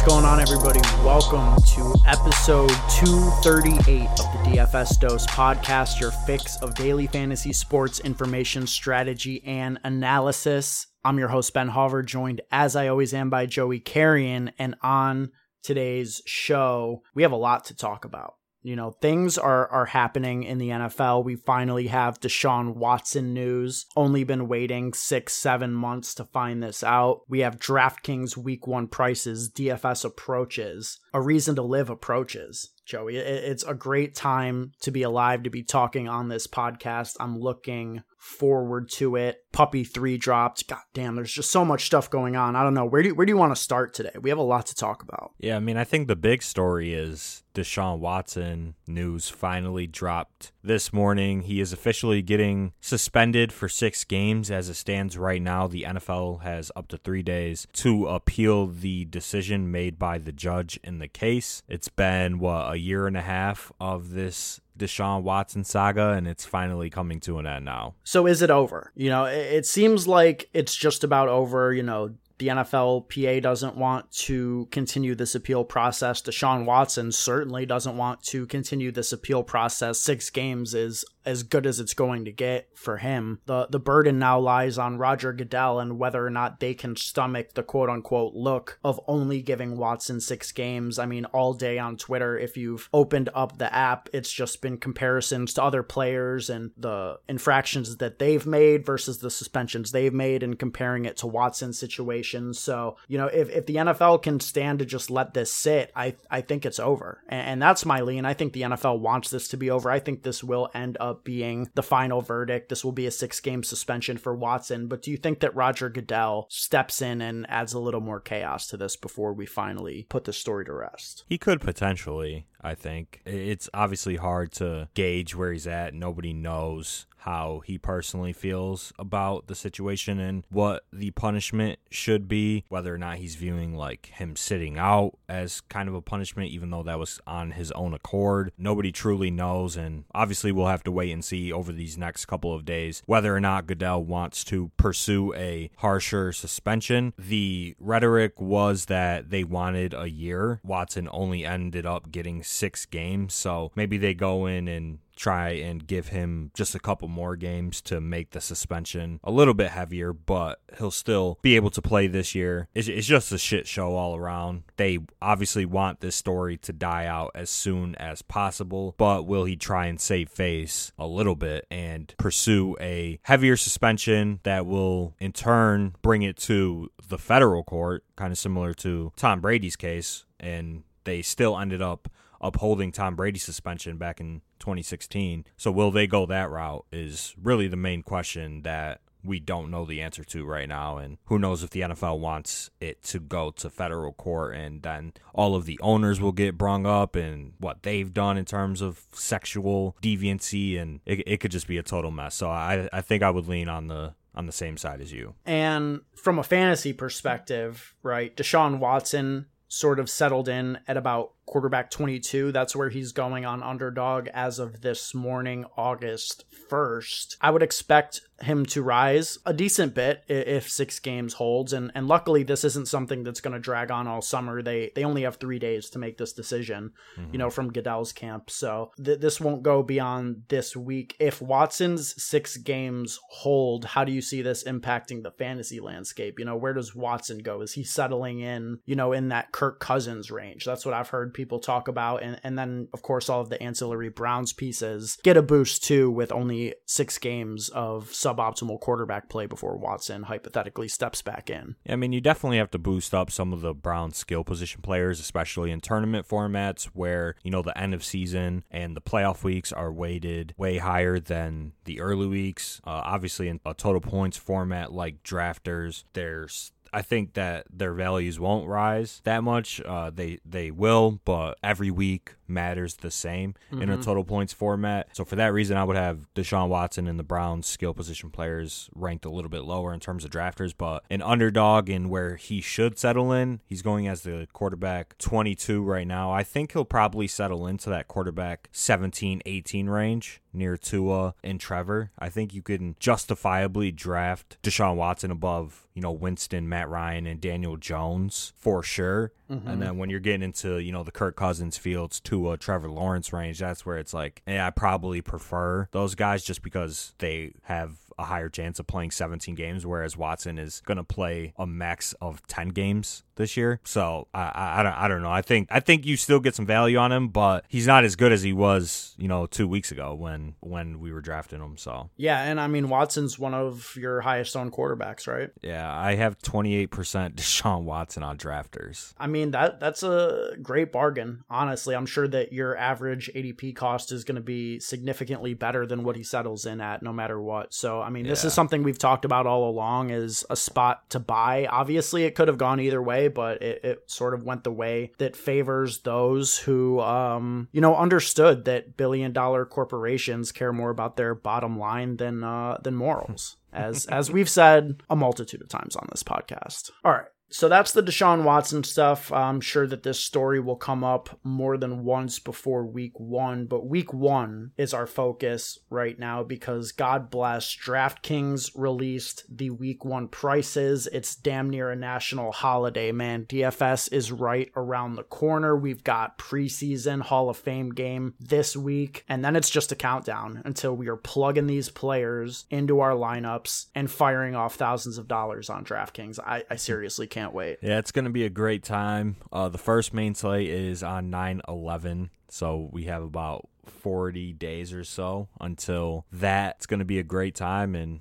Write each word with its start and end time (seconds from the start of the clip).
What's 0.00 0.12
going 0.14 0.24
on, 0.24 0.40
everybody? 0.40 0.80
Welcome 1.04 1.62
to 1.74 1.94
episode 2.06 2.70
238 2.88 4.08
of 4.08 4.16
the 4.16 4.40
DFS 4.46 4.98
Dose 4.98 5.26
podcast, 5.26 6.00
your 6.00 6.10
fix 6.10 6.56
of 6.62 6.74
daily 6.74 7.06
fantasy 7.06 7.52
sports 7.52 8.00
information, 8.00 8.66
strategy, 8.66 9.42
and 9.44 9.78
analysis. 9.84 10.86
I'm 11.04 11.18
your 11.18 11.28
host, 11.28 11.52
Ben 11.52 11.68
Hauver, 11.68 12.02
joined 12.02 12.40
as 12.50 12.76
I 12.76 12.88
always 12.88 13.12
am 13.12 13.28
by 13.28 13.44
Joey 13.44 13.78
Carrion. 13.78 14.52
And 14.58 14.74
on 14.82 15.32
today's 15.62 16.22
show, 16.24 17.02
we 17.14 17.22
have 17.22 17.32
a 17.32 17.36
lot 17.36 17.66
to 17.66 17.76
talk 17.76 18.06
about. 18.06 18.36
You 18.62 18.76
know, 18.76 18.90
things 18.90 19.38
are 19.38 19.68
are 19.68 19.86
happening 19.86 20.42
in 20.42 20.58
the 20.58 20.68
NFL. 20.68 21.24
We 21.24 21.36
finally 21.36 21.86
have 21.86 22.20
Deshaun 22.20 22.74
Watson 22.74 23.32
news. 23.32 23.86
Only 23.96 24.24
been 24.24 24.48
waiting 24.48 24.92
six, 24.92 25.32
seven 25.34 25.72
months 25.72 26.14
to 26.16 26.24
find 26.24 26.62
this 26.62 26.84
out. 26.84 27.22
We 27.28 27.40
have 27.40 27.58
DraftKings 27.58 28.36
week 28.36 28.66
one 28.66 28.88
prices, 28.88 29.50
DFS 29.50 30.04
approaches, 30.04 30.98
a 31.14 31.20
reason 31.20 31.56
to 31.56 31.62
live 31.62 31.90
approaches. 31.90 32.70
Joey, 32.84 33.16
it's 33.16 33.62
a 33.62 33.72
great 33.72 34.16
time 34.16 34.72
to 34.80 34.90
be 34.90 35.04
alive 35.04 35.44
to 35.44 35.50
be 35.50 35.62
talking 35.62 36.08
on 36.08 36.28
this 36.28 36.48
podcast. 36.48 37.16
I'm 37.20 37.38
looking 37.38 38.02
forward 38.18 38.88
to 38.90 39.14
it. 39.14 39.44
Puppy 39.52 39.84
3 39.84 40.18
dropped. 40.18 40.66
God 40.66 40.80
damn, 40.92 41.14
there's 41.14 41.32
just 41.32 41.52
so 41.52 41.64
much 41.64 41.86
stuff 41.86 42.10
going 42.10 42.34
on. 42.34 42.56
I 42.56 42.64
don't 42.64 42.74
know. 42.74 42.84
Where 42.84 43.02
do 43.02 43.14
where 43.14 43.26
do 43.26 43.30
you 43.30 43.36
want 43.36 43.54
to 43.54 43.62
start 43.62 43.94
today? 43.94 44.10
We 44.20 44.30
have 44.30 44.38
a 44.38 44.42
lot 44.42 44.66
to 44.66 44.74
talk 44.74 45.04
about. 45.04 45.30
Yeah, 45.38 45.56
I 45.56 45.60
mean, 45.60 45.76
I 45.76 45.84
think 45.84 46.08
the 46.08 46.16
big 46.16 46.42
story 46.42 46.92
is 46.92 47.44
Deshaun 47.54 47.98
Watson 47.98 48.74
news 48.86 49.28
finally 49.28 49.86
dropped 49.86 50.52
this 50.62 50.92
morning. 50.92 51.42
He 51.42 51.60
is 51.60 51.72
officially 51.72 52.22
getting 52.22 52.72
suspended 52.80 53.52
for 53.52 53.68
6 53.68 54.04
games 54.04 54.50
as 54.50 54.68
it 54.68 54.74
stands 54.74 55.18
right 55.18 55.42
now. 55.42 55.66
The 55.66 55.82
NFL 55.84 56.42
has 56.42 56.70
up 56.76 56.88
to 56.88 56.96
3 56.96 57.22
days 57.22 57.66
to 57.74 58.06
appeal 58.06 58.66
the 58.66 59.04
decision 59.04 59.70
made 59.70 59.98
by 59.98 60.18
the 60.18 60.32
judge 60.32 60.78
in 60.84 60.98
the 60.98 61.08
case. 61.08 61.62
It's 61.68 61.88
been 61.88 62.38
what 62.38 62.72
a 62.72 62.76
year 62.78 63.06
and 63.06 63.16
a 63.16 63.22
half 63.22 63.72
of 63.80 64.12
this 64.12 64.60
Deshaun 64.78 65.22
Watson 65.22 65.62
saga, 65.62 66.12
and 66.12 66.26
it's 66.26 66.46
finally 66.46 66.88
coming 66.88 67.20
to 67.20 67.38
an 67.38 67.46
end 67.46 67.66
now. 67.66 67.94
So 68.02 68.26
is 68.26 68.40
it 68.40 68.50
over? 68.50 68.92
You 68.94 69.10
know, 69.10 69.26
it 69.26 69.66
seems 69.66 70.08
like 70.08 70.48
it's 70.54 70.74
just 70.74 71.04
about 71.04 71.28
over. 71.28 71.74
You 71.74 71.82
know, 71.82 72.14
the 72.40 72.48
NFLPA 72.48 73.42
doesn't 73.42 73.76
want 73.76 74.10
to 74.12 74.66
continue 74.70 75.14
this 75.14 75.34
appeal 75.34 75.62
process. 75.62 76.22
Deshaun 76.22 76.64
Watson 76.64 77.12
certainly 77.12 77.66
doesn't 77.66 77.98
want 77.98 78.22
to 78.24 78.46
continue 78.46 78.90
this 78.90 79.12
appeal 79.12 79.42
process. 79.42 79.98
Six 79.98 80.30
games 80.30 80.74
is 80.74 81.04
as 81.24 81.42
good 81.42 81.66
as 81.66 81.80
it's 81.80 81.94
going 81.94 82.24
to 82.24 82.32
get 82.32 82.68
for 82.74 82.98
him. 82.98 83.40
The 83.46 83.66
the 83.70 83.78
burden 83.78 84.18
now 84.18 84.38
lies 84.38 84.78
on 84.78 84.98
Roger 84.98 85.32
Goodell 85.32 85.80
and 85.80 85.98
whether 85.98 86.24
or 86.24 86.30
not 86.30 86.60
they 86.60 86.74
can 86.74 86.96
stomach 86.96 87.54
the 87.54 87.62
quote 87.62 87.90
unquote 87.90 88.34
look 88.34 88.78
of 88.82 89.00
only 89.06 89.42
giving 89.42 89.76
Watson 89.76 90.20
six 90.20 90.52
games. 90.52 90.98
I 90.98 91.06
mean, 91.06 91.24
all 91.26 91.54
day 91.54 91.78
on 91.78 91.96
Twitter, 91.96 92.38
if 92.38 92.56
you've 92.56 92.88
opened 92.92 93.28
up 93.34 93.58
the 93.58 93.72
app, 93.74 94.08
it's 94.12 94.32
just 94.32 94.62
been 94.62 94.78
comparisons 94.78 95.54
to 95.54 95.62
other 95.62 95.82
players 95.82 96.48
and 96.48 96.70
the 96.76 97.18
infractions 97.28 97.96
that 97.96 98.18
they've 98.18 98.46
made 98.46 98.86
versus 98.86 99.18
the 99.18 99.30
suspensions 99.30 99.92
they've 99.92 100.14
made 100.14 100.42
and 100.42 100.58
comparing 100.58 101.04
it 101.04 101.16
to 101.18 101.26
Watson's 101.26 101.78
situation. 101.78 102.54
So, 102.54 102.96
you 103.08 103.18
know, 103.18 103.26
if, 103.26 103.50
if 103.50 103.66
the 103.66 103.76
NFL 103.76 104.22
can 104.22 104.40
stand 104.40 104.78
to 104.78 104.84
just 104.84 105.10
let 105.10 105.34
this 105.34 105.52
sit, 105.52 105.92
I 105.94 106.16
I 106.30 106.40
think 106.40 106.64
it's 106.64 106.80
over. 106.80 107.22
And, 107.28 107.48
and 107.50 107.62
that's 107.62 107.84
my 107.84 108.00
lean. 108.00 108.24
I 108.24 108.34
think 108.34 108.52
the 108.52 108.62
NFL 108.62 109.00
wants 109.00 109.30
this 109.30 109.48
to 109.48 109.56
be 109.56 109.70
over. 109.70 109.90
I 109.90 109.98
think 109.98 110.22
this 110.22 110.42
will 110.42 110.70
end 110.74 110.96
up 111.00 111.09
up 111.10 111.24
being 111.24 111.68
the 111.74 111.82
final 111.82 112.22
verdict. 112.22 112.68
This 112.68 112.84
will 112.84 112.92
be 112.92 113.06
a 113.06 113.10
six 113.10 113.40
game 113.40 113.62
suspension 113.62 114.16
for 114.16 114.34
Watson. 114.34 114.86
But 114.86 115.02
do 115.02 115.10
you 115.10 115.16
think 115.16 115.40
that 115.40 115.54
Roger 115.54 115.90
Goodell 115.90 116.46
steps 116.48 117.02
in 117.02 117.20
and 117.20 117.48
adds 117.50 117.74
a 117.74 117.78
little 117.78 118.00
more 118.00 118.20
chaos 118.20 118.66
to 118.68 118.76
this 118.76 118.96
before 118.96 119.32
we 119.32 119.46
finally 119.46 120.06
put 120.08 120.24
the 120.24 120.32
story 120.32 120.64
to 120.64 120.72
rest? 120.72 121.24
He 121.28 121.36
could 121.36 121.60
potentially. 121.60 122.46
I 122.62 122.74
think 122.74 123.20
it's 123.24 123.68
obviously 123.72 124.16
hard 124.16 124.52
to 124.52 124.88
gauge 124.94 125.34
where 125.34 125.52
he's 125.52 125.66
at. 125.66 125.94
Nobody 125.94 126.32
knows 126.32 127.06
how 127.20 127.60
he 127.66 127.76
personally 127.78 128.32
feels 128.32 128.92
about 128.98 129.46
the 129.46 129.54
situation 129.54 130.18
and 130.18 130.44
what 130.50 130.84
the 130.92 131.10
punishment 131.12 131.78
should 131.90 132.26
be, 132.28 132.64
whether 132.68 132.94
or 132.94 132.98
not 132.98 133.18
he's 133.18 133.34
viewing 133.34 133.76
like 133.76 134.06
him 134.06 134.34
sitting 134.36 134.78
out 134.78 135.12
as 135.28 135.60
kind 135.62 135.88
of 135.88 135.94
a 135.94 136.00
punishment, 136.00 136.50
even 136.50 136.70
though 136.70 136.82
that 136.82 136.98
was 136.98 137.20
on 137.26 137.52
his 137.52 137.70
own 137.72 137.92
accord. 137.92 138.52
Nobody 138.56 138.90
truly 138.90 139.30
knows, 139.30 139.76
and 139.76 140.04
obviously 140.14 140.50
we'll 140.50 140.66
have 140.66 140.82
to 140.84 140.92
wait 140.92 141.12
and 141.12 141.24
see 141.24 141.52
over 141.52 141.72
these 141.72 141.98
next 141.98 142.24
couple 142.26 142.54
of 142.54 142.64
days 142.64 143.02
whether 143.06 143.34
or 143.34 143.40
not 143.40 143.66
Goodell 143.66 144.02
wants 144.02 144.42
to 144.44 144.70
pursue 144.76 145.34
a 145.34 145.70
harsher 145.76 146.32
suspension. 146.32 147.12
The 147.18 147.74
rhetoric 147.78 148.40
was 148.40 148.86
that 148.86 149.30
they 149.30 149.44
wanted 149.44 149.92
a 149.92 150.08
year. 150.08 150.60
Watson 150.64 151.08
only 151.12 151.44
ended 151.44 151.84
up 151.84 152.10
getting 152.10 152.42
six 152.50 152.86
games, 152.86 153.34
so 153.34 153.70
maybe 153.74 153.96
they 153.96 154.14
go 154.14 154.46
in 154.46 154.68
and 154.68 154.98
try 155.20 155.50
and 155.50 155.86
give 155.86 156.08
him 156.08 156.50
just 156.54 156.74
a 156.74 156.78
couple 156.78 157.06
more 157.06 157.36
games 157.36 157.82
to 157.82 158.00
make 158.00 158.30
the 158.30 158.40
suspension 158.40 159.20
a 159.22 159.30
little 159.30 159.52
bit 159.52 159.70
heavier, 159.70 160.14
but 160.14 160.58
he'll 160.78 160.90
still 160.90 161.38
be 161.42 161.56
able 161.56 161.68
to 161.68 161.82
play 161.82 162.06
this 162.06 162.34
year. 162.34 162.68
It's, 162.74 162.88
it's 162.88 163.06
just 163.06 163.30
a 163.30 163.36
shit 163.36 163.66
show 163.66 163.96
all 163.96 164.16
around. 164.16 164.62
They 164.78 164.98
obviously 165.20 165.66
want 165.66 166.00
this 166.00 166.16
story 166.16 166.56
to 166.58 166.72
die 166.72 167.04
out 167.04 167.32
as 167.34 167.50
soon 167.50 167.94
as 167.96 168.22
possible, 168.22 168.94
but 168.96 169.26
will 169.26 169.44
he 169.44 169.56
try 169.56 169.86
and 169.86 170.00
save 170.00 170.30
face 170.30 170.90
a 170.98 171.06
little 171.06 171.36
bit 171.36 171.66
and 171.70 172.14
pursue 172.16 172.76
a 172.80 173.18
heavier 173.24 173.58
suspension 173.58 174.40
that 174.44 174.64
will 174.64 175.14
in 175.18 175.32
turn 175.32 175.96
bring 176.00 176.22
it 176.22 176.38
to 176.38 176.90
the 177.08 177.18
federal 177.18 177.62
court, 177.62 178.04
kind 178.16 178.32
of 178.32 178.38
similar 178.38 178.72
to 178.72 179.12
Tom 179.16 179.42
Brady's 179.42 179.76
case, 179.76 180.24
and 180.38 180.84
they 181.04 181.20
still 181.20 181.58
ended 181.58 181.82
up 181.82 182.08
upholding 182.40 182.92
Tom 182.92 183.16
Brady's 183.16 183.42
suspension 183.42 183.96
back 183.96 184.20
in 184.20 184.42
2016. 184.58 185.44
So 185.56 185.70
will 185.70 185.90
they 185.90 186.06
go 186.06 186.26
that 186.26 186.50
route 186.50 186.86
is 186.92 187.34
really 187.40 187.68
the 187.68 187.76
main 187.76 188.02
question 188.02 188.62
that 188.62 189.00
we 189.22 189.38
don't 189.38 189.70
know 189.70 189.84
the 189.84 190.00
answer 190.00 190.24
to 190.24 190.44
right 190.44 190.68
now 190.68 190.96
and 190.96 191.18
who 191.26 191.38
knows 191.38 191.62
if 191.62 191.70
the 191.70 191.80
NFL 191.80 192.18
wants 192.18 192.70
it 192.80 193.02
to 193.02 193.20
go 193.20 193.50
to 193.50 193.68
federal 193.68 194.12
court 194.12 194.54
and 194.54 194.82
then 194.82 195.12
all 195.34 195.54
of 195.54 195.66
the 195.66 195.78
owners 195.82 196.20
will 196.20 196.32
get 196.32 196.56
brung 196.56 196.86
up 196.86 197.16
and 197.16 197.52
what 197.58 197.82
they've 197.82 198.12
done 198.12 198.38
in 198.38 198.44
terms 198.44 198.80
of 198.80 199.04
sexual 199.12 199.96
deviancy 200.02 200.80
and 200.80 201.00
it, 201.04 201.22
it 201.26 201.36
could 201.38 201.50
just 201.50 201.66
be 201.66 201.78
a 201.78 201.82
total 201.82 202.10
mess. 202.10 202.34
So 202.34 202.48
I 202.48 202.88
I 202.92 203.00
think 203.00 203.22
I 203.22 203.30
would 203.30 203.48
lean 203.48 203.68
on 203.68 203.88
the 203.88 204.14
on 204.34 204.46
the 204.46 204.52
same 204.52 204.76
side 204.76 205.00
as 205.00 205.12
you. 205.12 205.34
And 205.44 206.00
from 206.14 206.38
a 206.38 206.42
fantasy 206.42 206.92
perspective, 206.92 207.94
right? 208.02 208.34
Deshaun 208.36 208.78
Watson 208.78 209.46
sort 209.68 210.00
of 210.00 210.10
settled 210.10 210.48
in 210.48 210.78
at 210.88 210.96
about 210.96 211.32
quarterback 211.50 211.90
22. 211.90 212.52
That's 212.52 212.76
where 212.76 212.90
he's 212.90 213.10
going 213.10 213.44
on 213.44 213.60
underdog 213.60 214.28
as 214.28 214.60
of 214.60 214.82
this 214.82 215.12
morning, 215.12 215.64
August 215.76 216.44
1st. 216.70 217.38
I 217.40 217.50
would 217.50 217.64
expect 217.64 218.20
him 218.42 218.64
to 218.64 218.82
rise 218.82 219.38
a 219.44 219.52
decent 219.52 219.94
bit 219.94 220.24
if 220.28 220.68
six 220.68 220.98
games 220.98 221.34
holds 221.34 221.72
and 221.72 221.92
and 221.94 222.08
luckily 222.08 222.42
this 222.42 222.64
isn't 222.64 222.88
something 222.88 223.22
that's 223.22 223.40
going 223.40 223.52
to 223.52 223.58
drag 223.58 223.90
on 223.90 224.06
all 224.06 224.22
summer 224.22 224.62
they 224.62 224.90
they 224.94 225.04
only 225.04 225.22
have 225.22 225.36
three 225.36 225.58
days 225.58 225.90
to 225.90 225.98
make 225.98 226.16
this 226.16 226.32
decision 226.32 226.92
mm-hmm. 227.18 227.32
you 227.32 227.38
know 227.38 227.50
from 227.50 227.72
goodell's 227.72 228.12
camp 228.12 228.50
so 228.50 228.90
th- 229.02 229.20
this 229.20 229.40
won't 229.40 229.62
go 229.62 229.82
beyond 229.82 230.42
this 230.48 230.74
week 230.74 231.14
if 231.20 231.42
watson's 231.42 232.20
six 232.22 232.56
games 232.56 233.18
hold 233.28 233.84
how 233.84 234.04
do 234.04 234.12
you 234.12 234.22
see 234.22 234.42
this 234.42 234.64
impacting 234.64 235.22
the 235.22 235.32
fantasy 235.32 235.80
landscape 235.80 236.38
you 236.38 236.44
know 236.44 236.56
where 236.56 236.74
does 236.74 236.94
watson 236.94 237.38
go 237.38 237.60
is 237.60 237.74
he 237.74 237.84
settling 237.84 238.40
in 238.40 238.78
you 238.86 238.96
know 238.96 239.12
in 239.12 239.28
that 239.28 239.52
kirk 239.52 239.80
cousins 239.80 240.30
range 240.30 240.64
that's 240.64 240.86
what 240.86 240.94
i've 240.94 241.10
heard 241.10 241.34
people 241.40 241.58
talk 241.58 241.88
about. 241.88 242.22
And, 242.22 242.38
and 242.44 242.58
then, 242.58 242.88
of 242.92 243.00
course, 243.00 243.30
all 243.30 243.40
of 243.40 243.48
the 243.48 243.62
ancillary 243.62 244.10
Browns 244.10 244.52
pieces 244.52 245.18
get 245.22 245.38
a 245.38 245.42
boost 245.42 245.82
too 245.82 246.10
with 246.10 246.30
only 246.32 246.74
six 246.84 247.16
games 247.16 247.70
of 247.70 248.10
suboptimal 248.10 248.78
quarterback 248.80 249.30
play 249.30 249.46
before 249.46 249.78
Watson 249.78 250.24
hypothetically 250.24 250.86
steps 250.88 251.22
back 251.22 251.48
in. 251.48 251.76
I 251.88 251.96
mean, 251.96 252.12
you 252.12 252.20
definitely 252.20 252.58
have 252.58 252.70
to 252.72 252.78
boost 252.78 253.14
up 253.14 253.30
some 253.30 253.54
of 253.54 253.62
the 253.62 253.72
Browns 253.72 254.18
skill 254.18 254.44
position 254.44 254.82
players, 254.82 255.18
especially 255.18 255.70
in 255.70 255.80
tournament 255.80 256.28
formats 256.28 256.84
where, 256.92 257.36
you 257.42 257.50
know, 257.50 257.62
the 257.62 257.76
end 257.78 257.94
of 257.94 258.04
season 258.04 258.64
and 258.70 258.94
the 258.94 259.00
playoff 259.00 259.42
weeks 259.42 259.72
are 259.72 259.90
weighted 259.90 260.54
way 260.58 260.76
higher 260.76 261.18
than 261.18 261.72
the 261.84 262.00
early 262.00 262.26
weeks. 262.26 262.82
Uh, 262.86 263.00
obviously, 263.04 263.48
in 263.48 263.60
a 263.64 263.72
total 263.72 264.02
points 264.02 264.36
format 264.36 264.92
like 264.92 265.22
drafters, 265.22 266.04
there's 266.12 266.72
I 266.92 267.02
think 267.02 267.34
that 267.34 267.66
their 267.72 267.92
values 267.92 268.38
won't 268.38 268.68
rise 268.68 269.20
that 269.24 269.42
much. 269.42 269.80
Uh, 269.80 270.10
they 270.10 270.38
they 270.44 270.70
will, 270.70 271.20
but 271.24 271.58
every 271.62 271.90
week 271.90 272.34
matters 272.50 272.96
the 272.96 273.10
same 273.10 273.54
mm-hmm. 273.70 273.82
in 273.82 273.88
a 273.88 273.94
mm-hmm. 273.94 274.02
total 274.02 274.24
points 274.24 274.52
format. 274.52 275.08
So 275.12 275.24
for 275.24 275.36
that 275.36 275.52
reason, 275.52 275.76
I 275.76 275.84
would 275.84 275.96
have 275.96 276.28
Deshaun 276.34 276.68
Watson 276.68 277.06
and 277.06 277.18
the 277.18 277.24
Browns 277.24 277.66
skill 277.66 277.94
position 277.94 278.30
players 278.30 278.90
ranked 278.94 279.24
a 279.24 279.30
little 279.30 279.50
bit 279.50 279.62
lower 279.62 279.94
in 279.94 280.00
terms 280.00 280.24
of 280.24 280.30
drafters, 280.30 280.74
but 280.76 281.04
an 281.08 281.22
underdog 281.22 281.88
in 281.88 282.08
where 282.08 282.36
he 282.36 282.60
should 282.60 282.98
settle 282.98 283.32
in. 283.32 283.60
He's 283.66 283.82
going 283.82 284.08
as 284.08 284.22
the 284.22 284.48
quarterback 284.52 285.16
22 285.18 285.82
right 285.82 286.06
now. 286.06 286.32
I 286.32 286.42
think 286.42 286.72
he'll 286.72 286.84
probably 286.84 287.28
settle 287.28 287.66
into 287.66 287.88
that 287.90 288.08
quarterback 288.08 288.68
17, 288.72 289.42
18 289.46 289.88
range 289.88 290.42
near 290.52 290.76
Tua 290.76 291.34
and 291.44 291.60
Trevor. 291.60 292.10
I 292.18 292.28
think 292.28 292.52
you 292.52 292.62
can 292.62 292.96
justifiably 292.98 293.92
draft 293.92 294.58
Deshaun 294.62 294.96
Watson 294.96 295.30
above 295.30 295.86
you 295.94 296.02
know, 296.02 296.12
Winston, 296.12 296.68
Matt 296.68 296.88
Ryan, 296.88 297.26
and 297.26 297.40
Daniel 297.40 297.76
Jones 297.76 298.52
for 298.56 298.82
sure. 298.82 299.32
Mm-hmm. 299.50 299.68
And 299.68 299.82
then 299.82 299.98
when 299.98 300.10
you're 300.10 300.20
getting 300.20 300.42
into, 300.42 300.78
you 300.78 300.92
know, 300.92 301.02
the 301.02 301.10
Kirk 301.10 301.36
Cousins 301.36 301.76
fields 301.76 302.20
to 302.20 302.52
a 302.52 302.56
Trevor 302.56 302.90
Lawrence 302.90 303.32
range, 303.32 303.58
that's 303.58 303.84
where 303.84 303.98
it's 303.98 304.14
like, 304.14 304.42
yeah, 304.46 304.66
I 304.66 304.70
probably 304.70 305.20
prefer 305.20 305.88
those 305.92 306.14
guys 306.14 306.44
just 306.44 306.62
because 306.62 307.14
they 307.18 307.52
have 307.62 307.98
a 308.20 308.24
higher 308.24 308.50
chance 308.50 308.78
of 308.78 308.86
playing 308.86 309.10
17 309.10 309.54
games, 309.54 309.86
whereas 309.86 310.16
Watson 310.16 310.58
is 310.58 310.82
going 310.84 310.98
to 310.98 311.04
play 311.04 311.54
a 311.56 311.66
max 311.66 312.14
of 312.20 312.46
10 312.46 312.68
games 312.68 313.24
this 313.40 313.56
year. 313.56 313.80
So 313.84 314.28
I, 314.32 314.42
I, 314.42 314.80
I, 314.80 314.82
don't 314.82 314.92
I 314.92 315.08
don't 315.08 315.22
know. 315.22 315.30
I 315.30 315.42
think 315.42 315.68
I 315.70 315.80
think 315.80 316.06
you 316.06 316.16
still 316.16 316.38
get 316.38 316.54
some 316.54 316.66
value 316.66 316.98
on 316.98 317.10
him, 317.10 317.28
but 317.28 317.64
he's 317.68 317.86
not 317.86 318.04
as 318.04 318.14
good 318.14 318.30
as 318.30 318.42
he 318.42 318.52
was, 318.52 319.14
you 319.18 319.26
know, 319.26 319.46
two 319.46 319.66
weeks 319.66 319.90
ago 319.90 320.14
when 320.14 320.54
when 320.60 321.00
we 321.00 321.10
were 321.10 321.20
drafting 321.20 321.60
him. 321.60 321.76
So 321.76 322.10
yeah, 322.16 322.42
and 322.42 322.60
I 322.60 322.68
mean 322.68 322.88
Watson's 322.88 323.38
one 323.38 323.54
of 323.54 323.96
your 323.96 324.20
highest 324.20 324.54
owned 324.56 324.72
quarterbacks, 324.72 325.26
right? 325.26 325.50
Yeah, 325.62 325.90
I 325.90 326.14
have 326.14 326.38
28% 326.38 326.88
Deshaun 327.34 327.82
Watson 327.82 328.22
on 328.22 328.36
drafters. 328.36 329.14
I 329.18 329.26
mean 329.26 329.50
that 329.52 329.80
that's 329.80 330.02
a 330.02 330.52
great 330.62 330.92
bargain. 330.92 331.44
Honestly, 331.50 331.96
I'm 331.96 332.06
sure 332.06 332.28
that 332.28 332.52
your 332.52 332.76
average 332.76 333.30
ADP 333.34 333.74
cost 333.74 334.12
is 334.12 334.24
going 334.24 334.36
to 334.36 334.42
be 334.42 334.78
significantly 334.78 335.54
better 335.54 335.86
than 335.86 336.04
what 336.04 336.16
he 336.16 336.22
settles 336.22 336.66
in 336.66 336.80
at, 336.80 337.02
no 337.02 337.12
matter 337.12 337.40
what. 337.40 337.72
So 337.72 338.02
I 338.02 338.09
mean, 338.10 338.26
this 338.26 338.44
is 338.44 338.52
something 338.52 338.82
we've 338.82 338.98
talked 338.98 339.24
about 339.24 339.46
all 339.46 339.68
along 339.70 340.10
is 340.10 340.44
a 340.50 340.56
spot 340.56 341.08
to 341.10 341.18
buy. 341.20 341.66
Obviously, 341.66 342.24
it 342.24 342.34
could 342.34 342.48
have 342.48 342.58
gone 342.58 342.80
either 342.80 343.02
way, 343.02 343.28
but 343.28 343.62
it, 343.62 343.84
it 343.84 344.10
sort 344.10 344.34
of 344.34 344.42
went 344.42 344.64
the 344.64 344.72
way 344.72 345.12
that 345.18 345.36
favors 345.36 346.00
those 346.00 346.58
who, 346.58 347.00
um, 347.00 347.68
you 347.72 347.80
know, 347.80 347.96
understood 347.96 348.64
that 348.66 348.96
billion 348.96 349.32
dollar 349.32 349.64
corporations 349.64 350.52
care 350.52 350.72
more 350.72 350.90
about 350.90 351.16
their 351.16 351.34
bottom 351.34 351.78
line 351.78 352.16
than 352.16 352.44
uh, 352.44 352.78
than 352.82 352.94
morals. 352.94 353.56
as 353.72 354.06
as 354.06 354.30
we've 354.30 354.50
said 354.50 355.02
a 355.08 355.16
multitude 355.16 355.62
of 355.62 355.68
times 355.68 355.96
on 355.96 356.06
this 356.10 356.22
podcast. 356.22 356.90
All 357.04 357.12
right. 357.12 357.28
So 357.52 357.68
that's 357.68 357.90
the 357.90 358.02
Deshaun 358.02 358.44
Watson 358.44 358.84
stuff. 358.84 359.32
I'm 359.32 359.60
sure 359.60 359.86
that 359.88 360.04
this 360.04 360.20
story 360.20 360.60
will 360.60 360.76
come 360.76 361.02
up 361.02 361.38
more 361.42 361.76
than 361.76 362.04
once 362.04 362.38
before 362.38 362.86
week 362.86 363.18
one, 363.18 363.66
but 363.66 363.86
week 363.86 364.14
one 364.14 364.70
is 364.76 364.94
our 364.94 365.06
focus 365.06 365.80
right 365.90 366.16
now 366.16 366.44
because 366.44 366.92
God 366.92 367.28
bless, 367.28 367.76
DraftKings 367.76 368.70
released 368.76 369.44
the 369.50 369.70
week 369.70 370.04
one 370.04 370.28
prices. 370.28 371.08
It's 371.08 371.34
damn 371.34 371.68
near 371.68 371.90
a 371.90 371.96
national 371.96 372.52
holiday, 372.52 373.10
man. 373.10 373.46
DFS 373.46 374.12
is 374.12 374.30
right 374.30 374.70
around 374.76 375.16
the 375.16 375.24
corner. 375.24 375.76
We've 375.76 376.04
got 376.04 376.38
preseason 376.38 377.20
Hall 377.20 377.50
of 377.50 377.56
Fame 377.56 377.90
game 377.90 378.34
this 378.38 378.76
week, 378.76 379.24
and 379.28 379.44
then 379.44 379.56
it's 379.56 379.70
just 379.70 379.90
a 379.90 379.96
countdown 379.96 380.62
until 380.64 380.96
we 380.96 381.08
are 381.08 381.16
plugging 381.16 381.66
these 381.66 381.88
players 381.88 382.66
into 382.70 383.00
our 383.00 383.12
lineups 383.12 383.86
and 383.94 384.08
firing 384.08 384.54
off 384.54 384.76
thousands 384.76 385.18
of 385.18 385.26
dollars 385.26 385.68
on 385.68 385.84
DraftKings. 385.84 386.38
I, 386.38 386.62
I 386.70 386.76
seriously 386.76 387.26
can't 387.26 387.39
can't 387.40 387.54
wait. 387.54 387.78
Yeah, 387.82 387.98
it's 387.98 388.12
going 388.12 388.26
to 388.26 388.30
be 388.30 388.44
a 388.44 388.50
great 388.50 388.82
time. 388.82 389.36
Uh, 389.52 389.68
the 389.68 389.78
first 389.78 390.12
main 390.12 390.34
slate 390.34 390.68
is 390.68 391.02
on 391.02 391.30
9 391.30 391.62
11. 391.66 392.30
So 392.48 392.88
we 392.92 393.04
have 393.04 393.22
about 393.22 393.68
40 393.86 394.52
days 394.52 394.92
or 394.92 395.04
so 395.04 395.48
until 395.60 396.26
that. 396.32 396.76
It's 396.76 396.86
going 396.86 396.98
to 396.98 397.06
be 397.06 397.18
a 397.18 397.24
great 397.24 397.54
time. 397.54 397.94
And 397.94 398.20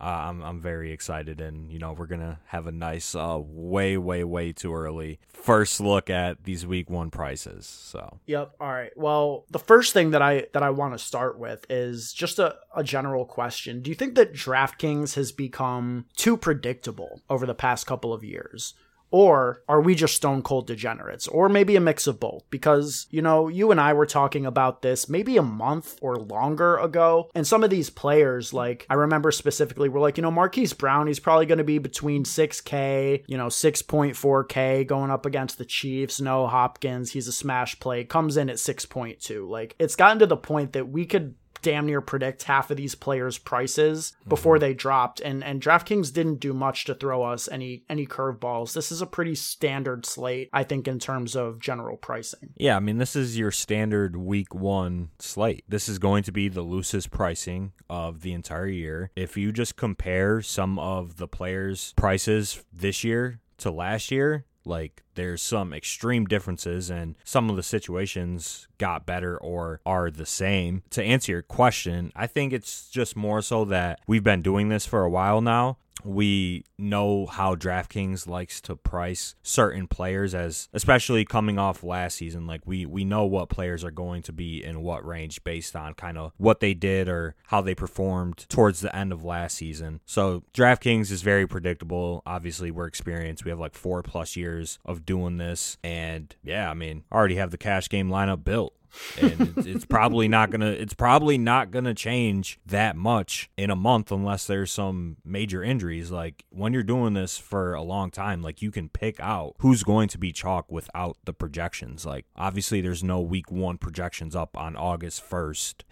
uh, 0.00 0.04
I'm 0.04 0.42
I'm 0.42 0.60
very 0.60 0.92
excited, 0.92 1.40
and 1.40 1.70
you 1.70 1.78
know 1.78 1.92
we're 1.92 2.06
gonna 2.06 2.40
have 2.46 2.66
a 2.66 2.72
nice, 2.72 3.14
uh, 3.14 3.38
way 3.40 3.96
way 3.96 4.24
way 4.24 4.52
too 4.52 4.74
early 4.74 5.18
first 5.40 5.80
look 5.80 6.10
at 6.10 6.44
these 6.44 6.66
week 6.66 6.90
one 6.90 7.10
prices. 7.10 7.66
So 7.66 8.18
yep. 8.26 8.52
All 8.60 8.70
right. 8.70 8.92
Well, 8.96 9.46
the 9.50 9.58
first 9.58 9.92
thing 9.92 10.10
that 10.10 10.22
I 10.22 10.46
that 10.52 10.62
I 10.62 10.70
want 10.70 10.94
to 10.94 10.98
start 10.98 11.38
with 11.38 11.66
is 11.68 12.12
just 12.12 12.38
a, 12.38 12.56
a 12.74 12.84
general 12.84 13.24
question. 13.24 13.82
Do 13.82 13.90
you 13.90 13.94
think 13.96 14.14
that 14.14 14.32
DraftKings 14.32 15.14
has 15.14 15.32
become 15.32 16.06
too 16.16 16.36
predictable 16.36 17.22
over 17.28 17.46
the 17.46 17.54
past 17.54 17.86
couple 17.86 18.12
of 18.12 18.22
years? 18.22 18.74
Or 19.10 19.62
are 19.68 19.80
we 19.80 19.94
just 19.94 20.16
stone 20.16 20.42
cold 20.42 20.66
degenerates? 20.66 21.26
Or 21.26 21.48
maybe 21.48 21.76
a 21.76 21.80
mix 21.80 22.06
of 22.06 22.20
both? 22.20 22.44
Because, 22.50 23.06
you 23.10 23.22
know, 23.22 23.48
you 23.48 23.70
and 23.70 23.80
I 23.80 23.92
were 23.92 24.06
talking 24.06 24.46
about 24.46 24.82
this 24.82 25.08
maybe 25.08 25.36
a 25.36 25.42
month 25.42 25.98
or 26.00 26.16
longer 26.16 26.76
ago. 26.76 27.30
And 27.34 27.46
some 27.46 27.64
of 27.64 27.70
these 27.70 27.90
players, 27.90 28.52
like, 28.52 28.86
I 28.88 28.94
remember 28.94 29.30
specifically, 29.32 29.88
were 29.88 30.00
like, 30.00 30.16
you 30.16 30.22
know, 30.22 30.30
Marquise 30.30 30.72
Brown, 30.72 31.06
he's 31.06 31.20
probably 31.20 31.46
going 31.46 31.58
to 31.58 31.64
be 31.64 31.78
between 31.78 32.24
6K, 32.24 33.24
you 33.26 33.36
know, 33.36 33.46
6.4K 33.46 34.86
going 34.86 35.10
up 35.10 35.26
against 35.26 35.58
the 35.58 35.64
Chiefs. 35.64 36.20
No 36.20 36.46
Hopkins, 36.46 37.12
he's 37.12 37.28
a 37.28 37.32
smash 37.32 37.78
play, 37.80 38.04
comes 38.04 38.36
in 38.36 38.48
at 38.48 38.56
6.2. 38.56 39.48
Like, 39.48 39.74
it's 39.78 39.96
gotten 39.96 40.20
to 40.20 40.26
the 40.26 40.36
point 40.36 40.72
that 40.72 40.88
we 40.88 41.06
could 41.06 41.34
damn 41.62 41.86
near 41.86 42.00
predict 42.00 42.44
half 42.44 42.70
of 42.70 42.76
these 42.76 42.94
players' 42.94 43.38
prices 43.38 44.14
before 44.26 44.56
mm-hmm. 44.56 44.60
they 44.60 44.74
dropped, 44.74 45.20
and 45.20 45.42
and 45.44 45.62
DraftKings 45.62 46.12
didn't 46.12 46.40
do 46.40 46.52
much 46.52 46.84
to 46.86 46.94
throw 46.94 47.22
us 47.22 47.48
any 47.48 47.84
any 47.88 48.06
curveballs. 48.06 48.72
This 48.72 48.92
is 48.92 49.02
a 49.02 49.06
pretty 49.06 49.34
standard 49.34 50.06
slate, 50.06 50.50
I 50.52 50.64
think, 50.64 50.88
in 50.88 50.98
terms 50.98 51.36
of 51.36 51.60
general 51.60 51.96
pricing. 51.96 52.54
Yeah, 52.56 52.76
I 52.76 52.80
mean, 52.80 52.98
this 52.98 53.16
is 53.16 53.38
your 53.38 53.50
standard 53.50 54.16
week 54.16 54.54
one 54.54 55.10
slate. 55.18 55.64
This 55.68 55.88
is 55.88 55.98
going 55.98 56.22
to 56.24 56.32
be 56.32 56.48
the 56.48 56.62
loosest 56.62 57.10
pricing 57.10 57.72
of 57.88 58.22
the 58.22 58.32
entire 58.32 58.66
year. 58.66 59.10
If 59.16 59.36
you 59.36 59.52
just 59.52 59.76
compare 59.76 60.42
some 60.42 60.78
of 60.78 61.16
the 61.16 61.28
players' 61.28 61.92
prices 61.96 62.64
this 62.72 63.04
year 63.04 63.40
to 63.58 63.70
last 63.70 64.10
year, 64.10 64.44
like 64.64 65.02
there's 65.14 65.42
some 65.42 65.72
extreme 65.72 66.26
differences 66.26 66.90
and 66.90 67.16
some 67.24 67.50
of 67.50 67.56
the 67.56 67.62
situations 67.62 68.68
got 68.78 69.06
better 69.06 69.36
or 69.38 69.80
are 69.84 70.10
the 70.10 70.26
same. 70.26 70.82
To 70.90 71.02
answer 71.02 71.32
your 71.32 71.42
question, 71.42 72.12
I 72.14 72.26
think 72.26 72.52
it's 72.52 72.88
just 72.88 73.16
more 73.16 73.42
so 73.42 73.64
that 73.66 74.00
we've 74.06 74.24
been 74.24 74.42
doing 74.42 74.68
this 74.68 74.86
for 74.86 75.02
a 75.02 75.10
while 75.10 75.40
now 75.40 75.78
we 76.04 76.64
know 76.78 77.26
how 77.26 77.54
DraftKings 77.54 78.26
likes 78.26 78.60
to 78.62 78.76
price 78.76 79.34
certain 79.42 79.86
players 79.86 80.34
as 80.34 80.68
especially 80.72 81.24
coming 81.24 81.58
off 81.58 81.82
last 81.82 82.16
season 82.16 82.46
like 82.46 82.62
we 82.66 82.86
we 82.86 83.04
know 83.04 83.24
what 83.24 83.48
players 83.48 83.84
are 83.84 83.90
going 83.90 84.22
to 84.22 84.32
be 84.32 84.62
in 84.62 84.82
what 84.82 85.04
range 85.06 85.42
based 85.44 85.76
on 85.76 85.94
kind 85.94 86.18
of 86.18 86.32
what 86.36 86.60
they 86.60 86.74
did 86.74 87.08
or 87.08 87.34
how 87.48 87.60
they 87.60 87.74
performed 87.74 88.46
towards 88.48 88.80
the 88.80 88.94
end 88.94 89.12
of 89.12 89.24
last 89.24 89.56
season. 89.56 90.00
So 90.06 90.44
DraftKings 90.54 91.10
is 91.10 91.22
very 91.22 91.46
predictable. 91.46 92.22
Obviously, 92.26 92.70
we're 92.70 92.86
experienced. 92.86 93.44
We 93.44 93.50
have 93.50 93.60
like 93.60 93.74
4 93.74 94.02
plus 94.02 94.36
years 94.36 94.78
of 94.84 95.04
doing 95.04 95.38
this 95.38 95.78
and 95.82 96.34
yeah, 96.42 96.70
I 96.70 96.74
mean, 96.74 97.04
already 97.12 97.36
have 97.36 97.50
the 97.50 97.58
cash 97.58 97.88
game 97.88 98.08
lineup 98.08 98.44
built 98.44 98.74
and 99.20 99.52
it's, 99.58 99.84
probably 99.84 100.28
not 100.28 100.50
gonna 100.50 100.70
it's 100.70 100.94
probably 100.94 101.38
not 101.38 101.70
gonna 101.70 101.94
change 101.94 102.60
that 102.66 102.96
much 102.96 103.50
in 103.56 103.70
a 103.70 103.76
month 103.76 104.12
unless 104.12 104.46
there's 104.46 104.70
some 104.70 105.16
major 105.24 105.62
injuries. 105.62 106.10
Like 106.10 106.44
when 106.50 106.72
you're 106.72 106.82
doing 106.82 107.14
this 107.14 107.38
for 107.38 107.74
a 107.74 107.82
long 107.82 108.10
time 108.10 108.42
like 108.42 108.62
you 108.62 108.70
can 108.70 108.88
pick 108.88 109.18
out 109.20 109.54
who's 109.58 109.82
going 109.82 110.08
to 110.08 110.18
be 110.18 110.32
chalk 110.32 110.70
without 110.70 111.16
the 111.24 111.32
projections. 111.32 112.06
Like 112.06 112.26
obviously 112.36 112.80
there's 112.80 113.02
no 113.02 113.20
week 113.20 113.50
one 113.50 113.78
projections 113.78 114.36
up 114.36 114.56
on 114.56 114.76
august 114.76 115.22
1st 115.28 115.82